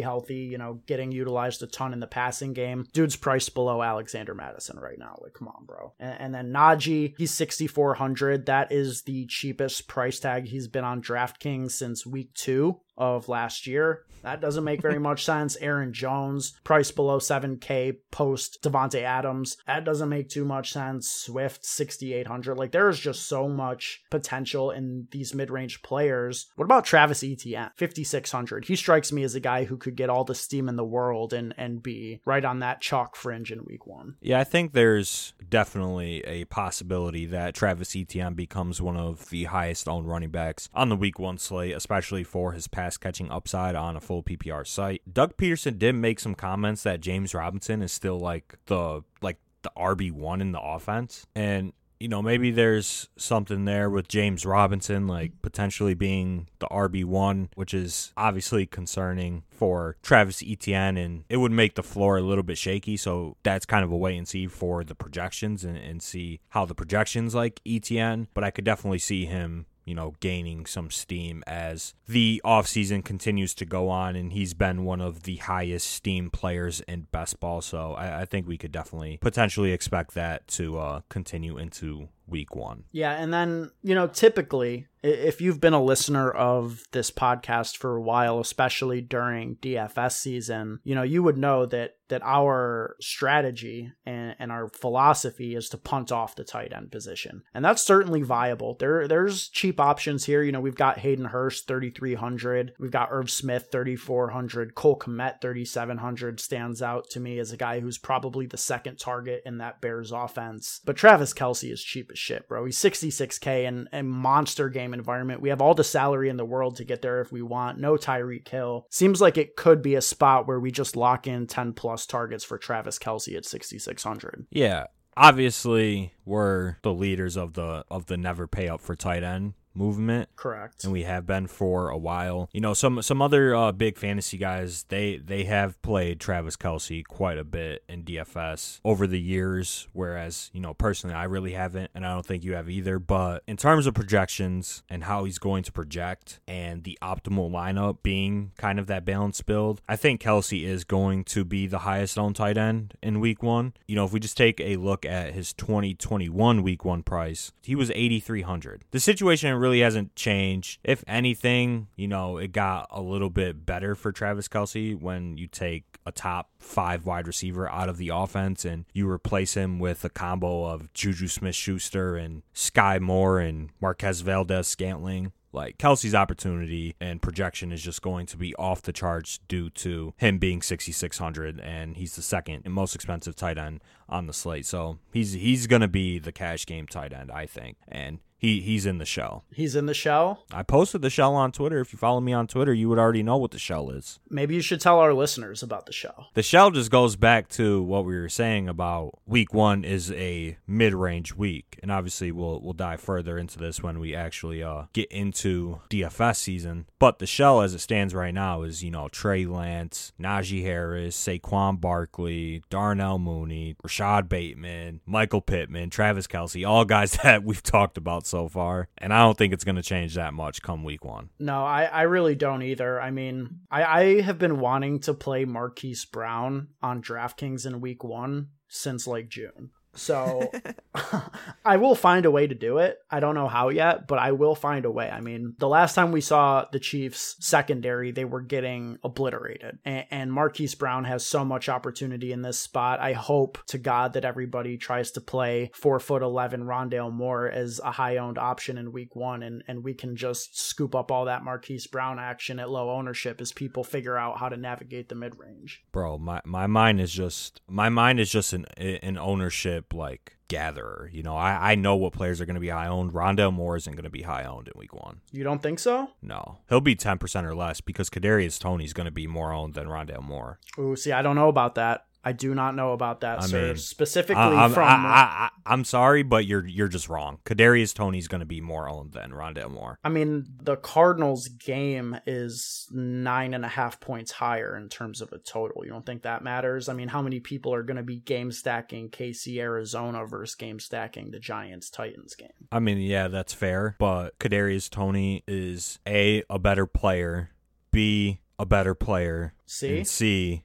healthy, 0.00 0.36
you 0.36 0.58
know, 0.58 0.80
getting 0.86 1.12
utilized 1.12 1.62
a 1.62 1.66
ton 1.66 1.92
in 1.92 2.00
the 2.00 2.06
passing 2.06 2.52
game. 2.52 2.86
Dude's 2.92 3.16
priced 3.16 3.54
below 3.54 3.82
Alexander 3.82 4.34
Mattison 4.34 4.78
right 4.78 4.98
now. 4.98 5.18
Like, 5.20 5.34
come 5.34 5.48
on, 5.48 5.64
bro. 5.66 5.92
And, 5.98 6.20
and 6.20 6.34
then 6.34 6.52
Najee, 6.52 7.14
he's 7.18 7.32
6,400. 7.32 8.46
That 8.46 8.72
is 8.72 9.02
the 9.02 9.26
cheapest 9.26 9.86
price 9.86 10.18
tag 10.18 10.46
he's 10.46 10.68
been 10.68 10.84
on 10.84 11.02
DraftKings 11.02 11.72
since 11.72 12.06
week 12.06 12.32
two 12.34 12.80
of 12.96 13.28
last 13.28 13.66
year. 13.66 14.04
That 14.22 14.40
doesn't 14.40 14.64
make 14.64 14.80
very 14.80 14.98
much 14.98 15.24
sense. 15.24 15.56
Aaron 15.60 15.92
Jones, 15.92 16.54
price 16.64 16.90
below 16.90 17.18
7K 17.18 17.96
post 18.10 18.62
Davante 18.62 19.02
Adams. 19.02 19.58
That 19.66 19.84
doesn't 19.84 20.08
make 20.08 20.30
too 20.30 20.46
much 20.46 20.72
sense. 20.72 21.10
Swift, 21.10 21.64
6,800. 21.64 22.56
Like, 22.56 22.72
there 22.72 22.88
is 22.88 22.98
just 22.98 23.28
so 23.28 23.48
much 23.48 24.02
potential 24.10 24.70
in 24.70 25.08
these 25.10 25.34
mid 25.34 25.50
range 25.50 25.82
players. 25.82 26.46
What 26.56 26.64
about 26.64 26.86
Travis 26.86 27.22
Etienne, 27.22 27.70
5,600? 27.76 28.64
He 28.64 28.76
strikes 28.76 29.12
me 29.12 29.24
as 29.24 29.34
a 29.34 29.40
guy 29.40 29.64
who 29.64 29.76
could 29.76 29.94
get 29.94 30.08
all 30.08 30.24
the 30.24 30.34
steam 30.34 30.68
in 30.70 30.76
the 30.76 30.84
world 30.84 31.34
and, 31.34 31.54
and 31.58 31.82
be 31.82 32.20
right 32.24 32.44
on 32.44 32.60
that 32.60 32.80
chalk 32.80 33.16
fringe 33.16 33.52
in 33.52 33.64
week 33.66 33.86
one. 33.86 34.14
Yeah, 34.22 34.40
I 34.40 34.44
think 34.44 34.72
there's 34.72 35.34
definitely 35.50 36.24
a 36.24 36.46
possibility 36.46 37.26
that 37.26 37.54
Travis 37.54 37.94
Etienne 37.94 38.34
becomes 38.34 38.80
one 38.80 38.96
of 38.96 39.28
the 39.28 39.44
highest 39.44 39.86
owned 39.86 40.08
running 40.08 40.30
backs 40.30 40.70
on 40.72 40.88
the 40.88 40.96
week 40.96 41.18
one 41.18 41.36
slate, 41.36 41.74
especially 41.74 42.24
for 42.24 42.52
his 42.52 42.68
pass 42.68 42.83
pass 42.84 42.96
catching 42.98 43.30
upside 43.30 43.74
on 43.74 43.96
a 43.96 44.00
full 44.00 44.22
PPR 44.22 44.66
site. 44.66 45.02
Doug 45.10 45.36
Pederson 45.36 45.78
did 45.78 45.94
make 45.94 46.20
some 46.20 46.34
comments 46.34 46.82
that 46.82 47.00
James 47.00 47.34
Robinson 47.34 47.82
is 47.82 47.92
still 47.92 48.18
like 48.18 48.56
the 48.66 49.02
like 49.22 49.38
the 49.62 49.70
RB1 49.76 50.40
in 50.40 50.52
the 50.52 50.60
offense. 50.60 51.26
And 51.34 51.72
you 52.00 52.08
know, 52.08 52.20
maybe 52.20 52.50
there's 52.50 53.08
something 53.16 53.64
there 53.64 53.88
with 53.88 54.08
James 54.08 54.44
Robinson, 54.44 55.06
like 55.06 55.32
potentially 55.40 55.94
being 55.94 56.48
the 56.58 56.66
RB1, 56.66 57.48
which 57.54 57.72
is 57.72 58.12
obviously 58.16 58.66
concerning 58.66 59.44
for 59.50 59.96
Travis 60.02 60.42
Etienne, 60.46 60.98
and 60.98 61.24
it 61.30 61.38
would 61.38 61.52
make 61.52 61.76
the 61.76 61.82
floor 61.82 62.18
a 62.18 62.22
little 62.22 62.42
bit 62.42 62.58
shaky. 62.58 62.98
So 62.98 63.38
that's 63.42 63.64
kind 63.64 63.84
of 63.84 63.92
a 63.92 63.96
wait 63.96 64.18
and 64.18 64.28
see 64.28 64.48
for 64.48 64.84
the 64.84 64.94
projections 64.94 65.64
and, 65.64 65.78
and 65.78 66.02
see 66.02 66.40
how 66.50 66.66
the 66.66 66.74
projections 66.74 67.34
like 67.34 67.60
Etienne. 67.66 68.28
But 68.34 68.44
I 68.44 68.50
could 68.50 68.64
definitely 68.64 68.98
see 68.98 69.24
him 69.24 69.64
you 69.84 69.94
know, 69.94 70.14
gaining 70.20 70.66
some 70.66 70.90
steam 70.90 71.42
as 71.46 71.94
the 72.06 72.40
offseason 72.44 73.04
continues 73.04 73.54
to 73.54 73.64
go 73.64 73.88
on. 73.88 74.16
And 74.16 74.32
he's 74.32 74.54
been 74.54 74.84
one 74.84 75.00
of 75.00 75.24
the 75.24 75.36
highest 75.36 75.88
steam 75.90 76.30
players 76.30 76.80
in 76.82 77.06
best 77.12 77.40
ball. 77.40 77.60
So 77.60 77.92
I, 77.92 78.22
I 78.22 78.24
think 78.24 78.46
we 78.46 78.58
could 78.58 78.72
definitely 78.72 79.18
potentially 79.20 79.72
expect 79.72 80.14
that 80.14 80.46
to 80.48 80.78
uh, 80.78 81.00
continue 81.08 81.58
into 81.58 82.08
week 82.26 82.54
one. 82.54 82.84
Yeah. 82.92 83.12
And 83.12 83.32
then, 83.32 83.70
you 83.82 83.94
know, 83.94 84.06
typically, 84.06 84.86
if 85.04 85.42
you've 85.42 85.60
been 85.60 85.74
a 85.74 85.82
listener 85.82 86.30
of 86.30 86.82
this 86.92 87.10
podcast 87.10 87.76
for 87.76 87.94
a 87.94 88.00
while, 88.00 88.40
especially 88.40 89.02
during 89.02 89.56
DFS 89.56 90.12
season, 90.12 90.80
you 90.82 90.94
know, 90.94 91.02
you 91.02 91.22
would 91.22 91.36
know 91.36 91.66
that 91.66 91.96
that 92.08 92.22
our 92.22 92.96
strategy 93.00 93.90
and, 94.04 94.36
and 94.38 94.52
our 94.52 94.68
philosophy 94.68 95.54
is 95.54 95.70
to 95.70 95.78
punt 95.78 96.12
off 96.12 96.36
the 96.36 96.44
tight 96.44 96.70
end 96.72 96.92
position. 96.92 97.42
And 97.54 97.64
that's 97.64 97.82
certainly 97.82 98.22
viable. 98.22 98.76
There 98.78 99.08
there's 99.08 99.48
cheap 99.48 99.80
options 99.80 100.24
here. 100.24 100.42
You 100.42 100.52
know, 100.52 100.60
we've 100.60 100.74
got 100.74 100.98
Hayden 100.98 101.26
Hurst 101.26 101.66
3300, 101.66 102.72
we've 102.78 102.90
got 102.90 103.08
Irv 103.10 103.30
Smith 103.30 103.68
3400, 103.70 104.74
Cole 104.74 104.98
Kmet 104.98 105.40
3700 105.40 106.40
stands 106.40 106.80
out 106.80 107.10
to 107.10 107.20
me 107.20 107.38
as 107.38 107.52
a 107.52 107.58
guy 107.58 107.80
who's 107.80 107.98
probably 107.98 108.46
the 108.46 108.56
second 108.56 108.98
target 108.98 109.42
in 109.44 109.58
that 109.58 109.80
Bears 109.80 110.12
offense. 110.12 110.80
But 110.84 110.96
Travis 110.96 111.34
Kelce 111.34 111.72
is 111.72 111.82
cheap 111.82 112.10
as 112.14 112.18
shit, 112.18 112.48
bro. 112.48 112.64
He's 112.64 112.78
66k 112.78 113.68
and 113.68 113.88
a 113.92 114.02
monster 114.02 114.70
game 114.70 114.94
environment. 114.94 115.42
We 115.42 115.50
have 115.50 115.60
all 115.60 115.74
the 115.74 115.84
salary 115.84 116.30
in 116.30 116.38
the 116.38 116.44
world 116.44 116.76
to 116.76 116.84
get 116.84 117.02
there 117.02 117.20
if 117.20 117.30
we 117.30 117.42
want. 117.42 117.78
No 117.78 117.96
Tyreek 117.96 118.48
Hill. 118.48 118.86
Seems 118.90 119.20
like 119.20 119.36
it 119.36 119.56
could 119.56 119.82
be 119.82 119.94
a 119.94 120.00
spot 120.00 120.48
where 120.48 120.58
we 120.58 120.70
just 120.70 120.96
lock 120.96 121.26
in 121.26 121.46
10 121.46 121.74
plus 121.74 122.06
targets 122.06 122.44
for 122.44 122.56
Travis 122.56 122.98
Kelce 122.98 123.36
at 123.36 123.44
6600. 123.44 124.46
Yeah. 124.50 124.86
Obviously, 125.16 126.14
we're 126.24 126.76
the 126.82 126.94
leaders 126.94 127.36
of 127.36 127.52
the 127.52 127.84
of 127.88 128.06
the 128.06 128.16
never 128.16 128.48
pay 128.48 128.68
up 128.68 128.80
for 128.80 128.96
tight 128.96 129.22
end 129.22 129.54
movement. 129.74 130.28
Correct. 130.36 130.84
And 130.84 130.92
we 130.92 131.02
have 131.02 131.26
been 131.26 131.46
for 131.46 131.88
a 131.88 131.98
while. 131.98 132.48
You 132.52 132.60
know, 132.60 132.74
some 132.74 133.02
some 133.02 133.20
other 133.20 133.54
uh, 133.54 133.72
big 133.72 133.98
fantasy 133.98 134.38
guys 134.38 134.84
they 134.88 135.16
they 135.16 135.44
have 135.44 135.80
played 135.82 136.20
Travis 136.20 136.56
Kelce 136.56 137.04
quite 137.04 137.38
a 137.38 137.44
bit 137.44 137.82
in 137.88 138.04
DFS 138.04 138.80
over 138.84 139.06
the 139.06 139.20
years. 139.20 139.88
Whereas 139.92 140.50
you 140.52 140.60
know 140.60 140.74
personally, 140.74 141.14
I 141.14 141.24
really 141.24 141.52
haven't, 141.52 141.90
and 141.94 142.06
I 142.06 142.12
don't 142.12 142.26
think 142.26 142.44
you 142.44 142.54
have 142.54 142.70
either. 142.70 142.98
But 142.98 143.42
in 143.46 143.56
terms 143.56 143.86
of 143.86 143.94
projections 143.94 144.82
and 144.88 145.04
how 145.04 145.24
he's 145.24 145.38
going 145.38 145.62
to 145.64 145.72
project 145.72 146.40
and 146.46 146.84
the 146.84 146.98
optimal 147.02 147.50
lineup 147.50 147.98
being 148.02 148.52
kind 148.56 148.78
of 148.78 148.86
that 148.86 149.04
balanced 149.04 149.46
build, 149.46 149.80
I 149.88 149.96
think 149.96 150.20
Kelce 150.20 150.64
is 150.64 150.84
going 150.84 151.24
to 151.24 151.44
be 151.44 151.66
the 151.66 151.80
highest 151.80 152.18
on 152.18 152.34
tight 152.34 152.58
end 152.58 152.94
in 153.02 153.20
Week 153.20 153.42
One. 153.42 153.74
You 153.86 153.96
know, 153.96 154.04
if 154.04 154.12
we 154.12 154.20
just 154.20 154.36
take 154.36 154.60
a 154.60 154.76
look 154.76 155.04
at 155.04 155.34
his 155.34 155.52
2021 155.52 156.62
Week 156.62 156.84
One 156.84 157.02
price, 157.02 157.52
he 157.62 157.74
was 157.74 157.90
8,300. 157.90 158.84
The 158.90 159.00
situation 159.00 159.54
really 159.64 159.80
hasn't 159.80 160.14
changed. 160.14 160.78
If 160.84 161.02
anything, 161.08 161.88
you 161.96 162.06
know, 162.06 162.36
it 162.36 162.52
got 162.52 162.86
a 162.90 163.00
little 163.00 163.30
bit 163.30 163.64
better 163.64 163.94
for 163.94 164.12
Travis 164.12 164.46
Kelce 164.46 164.94
when 165.00 165.38
you 165.38 165.46
take 165.46 165.84
a 166.04 166.12
top 166.12 166.50
five 166.58 167.06
wide 167.06 167.26
receiver 167.26 167.66
out 167.70 167.88
of 167.88 167.96
the 167.96 168.10
offense 168.10 168.66
and 168.66 168.84
you 168.92 169.08
replace 169.10 169.54
him 169.54 169.78
with 169.78 170.04
a 170.04 170.10
combo 170.10 170.66
of 170.66 170.92
Juju 170.92 171.28
Smith 171.28 171.54
Schuster 171.54 172.14
and 172.14 172.42
Skyy 172.54 173.00
Moore 173.00 173.40
and 173.40 173.70
Marquez 173.80 174.20
Valdes 174.20 174.68
Scantling. 174.68 175.32
Like 175.50 175.78
Kelce's 175.78 176.14
opportunity 176.14 176.94
and 177.00 177.22
projection 177.22 177.72
is 177.72 177.80
just 177.80 178.02
going 178.02 178.26
to 178.26 178.36
be 178.36 178.54
off 178.56 178.82
the 178.82 178.92
charts 178.92 179.38
due 179.48 179.70
to 179.70 180.12
him 180.18 180.38
being 180.38 180.60
6600 180.60 181.58
and 181.60 181.96
he's 181.96 182.16
the 182.16 182.22
second 182.22 182.62
and 182.66 182.74
most 182.74 182.94
expensive 182.94 183.34
tight 183.34 183.56
end 183.56 183.80
on 184.10 184.26
the 184.26 184.32
slate. 184.34 184.66
So 184.66 184.98
he's 185.12 185.32
he's 185.32 185.68
going 185.68 185.80
to 185.80 185.88
be 185.88 186.18
the 186.18 186.32
cash 186.32 186.66
game 186.66 186.86
tight 186.86 187.14
end, 187.14 187.30
I 187.30 187.46
think. 187.46 187.78
And 187.88 188.18
he 188.44 188.60
he's 188.60 188.84
in 188.84 188.98
the 188.98 189.04
shell. 189.06 189.44
He's 189.52 189.74
in 189.74 189.86
the 189.86 189.94
shell. 189.94 190.44
I 190.52 190.62
posted 190.62 191.00
the 191.02 191.10
shell 191.10 191.34
on 191.34 191.50
Twitter. 191.50 191.80
If 191.80 191.92
you 191.92 191.98
follow 191.98 192.20
me 192.20 192.32
on 192.32 192.46
Twitter, 192.46 192.74
you 192.74 192.88
would 192.88 192.98
already 192.98 193.22
know 193.22 193.38
what 193.38 193.52
the 193.52 193.58
shell 193.58 193.90
is. 193.90 194.20
Maybe 194.28 194.54
you 194.54 194.60
should 194.60 194.80
tell 194.80 194.98
our 194.98 195.14
listeners 195.14 195.62
about 195.62 195.86
the 195.86 195.92
shell. 195.92 196.28
The 196.34 196.42
shell 196.42 196.70
just 196.70 196.90
goes 196.90 197.16
back 197.16 197.48
to 197.50 197.82
what 197.82 198.04
we 198.04 198.14
were 198.18 198.28
saying 198.28 198.68
about 198.68 199.18
week 199.26 199.54
one 199.54 199.84
is 199.84 200.12
a 200.12 200.58
mid-range 200.66 201.34
week, 201.34 201.78
and 201.82 201.90
obviously 201.90 202.30
we'll 202.32 202.60
we'll 202.60 202.74
dive 202.74 203.00
further 203.00 203.38
into 203.38 203.58
this 203.58 203.82
when 203.82 203.98
we 203.98 204.14
actually 204.14 204.62
uh, 204.62 204.84
get 204.92 205.10
into 205.10 205.80
DFS 205.88 206.36
season. 206.36 206.86
But 206.98 207.18
the 207.18 207.26
shell, 207.26 207.62
as 207.62 207.74
it 207.74 207.80
stands 207.80 208.14
right 208.14 208.34
now, 208.34 208.62
is 208.62 208.84
you 208.84 208.90
know 208.90 209.08
Trey 209.08 209.46
Lance, 209.46 210.12
Najee 210.20 210.62
Harris, 210.62 211.16
Saquon 211.16 211.80
Barkley, 211.80 212.62
Darnell 212.68 213.18
Mooney, 213.18 213.76
Rashod 213.82 214.28
Bateman, 214.28 215.00
Michael 215.06 215.40
Pittman, 215.40 215.88
Travis 215.88 216.26
Kelce, 216.26 216.68
all 216.68 216.84
guys 216.84 217.12
that 217.22 217.42
we've 217.42 217.62
talked 217.62 217.96
about 217.96 218.26
so 218.34 218.48
far. 218.48 218.88
And 218.98 219.14
I 219.14 219.20
don't 219.20 219.38
think 219.38 219.52
it's 219.52 219.62
going 219.62 219.76
to 219.76 219.82
change 219.82 220.16
that 220.16 220.34
much 220.34 220.60
come 220.60 220.82
week 220.82 221.04
one. 221.04 221.30
No, 221.38 221.64
I, 221.64 221.84
I 221.84 222.02
really 222.02 222.34
don't 222.34 222.62
either. 222.62 223.00
I 223.00 223.12
mean, 223.12 223.60
I, 223.70 223.84
I 223.84 224.20
have 224.22 224.40
been 224.40 224.58
wanting 224.58 224.98
to 225.00 225.14
play 225.14 225.44
Marquise 225.44 226.04
Brown 226.04 226.68
on 226.82 227.00
DraftKings 227.00 227.64
in 227.64 227.80
week 227.80 228.02
one 228.02 228.48
since 228.66 229.06
like 229.06 229.28
June. 229.28 229.70
So 229.94 230.50
I 231.64 231.76
will 231.76 231.94
find 231.94 232.26
a 232.26 232.30
way 232.30 232.46
to 232.46 232.54
do 232.54 232.78
it. 232.78 232.98
I 233.10 233.20
don't 233.20 233.34
know 233.34 233.48
how 233.48 233.68
yet, 233.68 234.06
but 234.06 234.18
I 234.18 234.32
will 234.32 234.54
find 234.54 234.84
a 234.84 234.90
way. 234.90 235.10
I 235.10 235.20
mean, 235.20 235.54
the 235.58 235.68
last 235.68 235.94
time 235.94 236.12
we 236.12 236.20
saw 236.20 236.66
the 236.70 236.78
Chiefs 236.78 237.36
secondary, 237.40 238.12
they 238.12 238.24
were 238.24 238.42
getting 238.42 238.98
obliterated. 239.02 239.78
And, 239.84 240.06
and 240.10 240.32
Marquise 240.32 240.74
Brown 240.74 241.04
has 241.04 241.26
so 241.26 241.44
much 241.44 241.68
opportunity 241.68 242.32
in 242.32 242.42
this 242.42 242.58
spot. 242.58 243.00
I 243.00 243.12
hope 243.12 243.58
to 243.68 243.78
God 243.78 244.12
that 244.14 244.24
everybody 244.24 244.76
tries 244.76 245.10
to 245.12 245.20
play 245.20 245.70
four 245.74 245.98
foot 246.00 246.22
eleven 246.22 246.64
Rondale 246.64 247.12
Moore 247.12 247.48
as 247.48 247.80
a 247.84 247.92
high 247.92 248.16
owned 248.18 248.38
option 248.38 248.78
in 248.78 248.92
week 248.92 249.16
one 249.16 249.42
and, 249.42 249.62
and 249.68 249.84
we 249.84 249.94
can 249.94 250.16
just 250.16 250.58
scoop 250.58 250.94
up 250.94 251.10
all 251.10 251.26
that 251.26 251.44
Marquise 251.44 251.86
Brown 251.86 252.18
action 252.18 252.58
at 252.58 252.70
low 252.70 252.90
ownership 252.90 253.40
as 253.40 253.52
people 253.52 253.84
figure 253.84 254.16
out 254.16 254.38
how 254.38 254.48
to 254.48 254.56
navigate 254.56 255.08
the 255.08 255.14
mid 255.14 255.38
range. 255.38 255.82
Bro, 255.92 256.18
my, 256.18 256.40
my 256.44 256.66
mind 256.66 257.00
is 257.00 257.12
just 257.12 257.60
my 257.68 257.88
mind 257.88 258.20
is 258.20 258.30
just 258.30 258.52
an 258.52 258.66
an 258.76 259.18
ownership 259.18 259.83
like 259.92 260.36
gatherer. 260.48 261.10
You 261.12 261.22
know, 261.22 261.36
I, 261.36 261.72
I 261.72 261.74
know 261.74 261.96
what 261.96 262.12
players 262.12 262.40
are 262.40 262.46
going 262.46 262.54
to 262.54 262.60
be 262.60 262.68
high 262.68 262.86
owned. 262.86 263.12
Rondale 263.12 263.52
Moore 263.52 263.76
isn't 263.76 263.92
going 263.92 264.04
to 264.04 264.10
be 264.10 264.22
high 264.22 264.44
owned 264.44 264.68
in 264.68 264.78
week 264.78 264.94
one. 264.94 265.20
You 265.32 265.44
don't 265.44 265.62
think 265.62 265.78
so? 265.78 266.10
No, 266.22 266.58
he'll 266.68 266.80
be 266.80 266.94
ten 266.94 267.18
percent 267.18 267.46
or 267.46 267.54
less 267.54 267.80
because 267.80 268.08
Kadarius 268.08 268.58
Toney 268.58 268.84
is 268.84 268.92
going 268.92 269.06
to 269.06 269.10
be 269.10 269.26
more 269.26 269.52
owned 269.52 269.74
than 269.74 269.88
Rondale 269.88 270.22
Moore. 270.22 270.58
Ooh, 270.78 270.96
see, 270.96 271.12
I 271.12 271.22
don't 271.22 271.36
know 271.36 271.48
about 271.48 271.74
that. 271.74 272.06
I 272.24 272.32
do 272.32 272.54
not 272.54 272.74
know 272.74 272.92
about 272.92 273.20
that, 273.20 273.42
I 273.42 273.46
sir. 273.46 273.66
mean, 273.66 273.76
Specifically 273.76 274.42
I, 274.42 274.64
I'm, 274.64 274.72
from 274.72 275.06
I, 275.06 275.50
I, 275.66 275.72
am 275.72 275.84
sorry, 275.84 276.22
but 276.22 276.46
you're 276.46 276.66
you're 276.66 276.88
just 276.88 277.08
wrong. 277.08 277.38
Kadarius 277.44 277.94
Toney's 277.94 278.28
going 278.28 278.40
to 278.40 278.46
be 278.46 278.60
more 278.60 278.88
owned 278.88 279.12
than 279.12 279.30
Rondale 279.30 279.70
Moore. 279.70 279.98
I 280.02 280.08
mean, 280.08 280.46
the 280.62 280.76
Cardinals 280.76 281.48
game 281.48 282.16
is 282.26 282.88
nine 282.90 283.52
and 283.52 283.64
a 283.64 283.68
half 283.68 284.00
points 284.00 284.32
higher 284.32 284.76
in 284.76 284.88
terms 284.88 285.20
of 285.20 285.32
a 285.32 285.38
total. 285.38 285.84
You 285.84 285.90
don't 285.90 286.06
think 286.06 286.22
that 286.22 286.42
matters? 286.42 286.88
I 286.88 286.94
mean, 286.94 287.08
how 287.08 287.20
many 287.20 287.40
people 287.40 287.74
are 287.74 287.82
going 287.82 287.96
to 287.98 288.02
be 288.02 288.16
game 288.16 288.50
stacking 288.50 289.10
KC 289.10 289.58
Arizona 289.58 290.24
versus 290.24 290.54
game 290.54 290.80
stacking 290.80 291.30
the 291.30 291.38
Giants 291.38 291.90
Titans 291.90 292.34
game? 292.34 292.48
I 292.72 292.78
mean, 292.78 292.98
yeah, 292.98 293.28
that's 293.28 293.52
fair, 293.52 293.96
but 293.98 294.38
Kadarius 294.38 294.88
Toney 294.88 295.44
is 295.46 295.98
a 296.06 296.42
a 296.48 296.58
better 296.58 296.86
player, 296.86 297.50
b 297.90 298.40
a 298.58 298.64
better 298.64 298.94
player, 298.94 299.54
and 299.82 300.06
c 300.06 300.64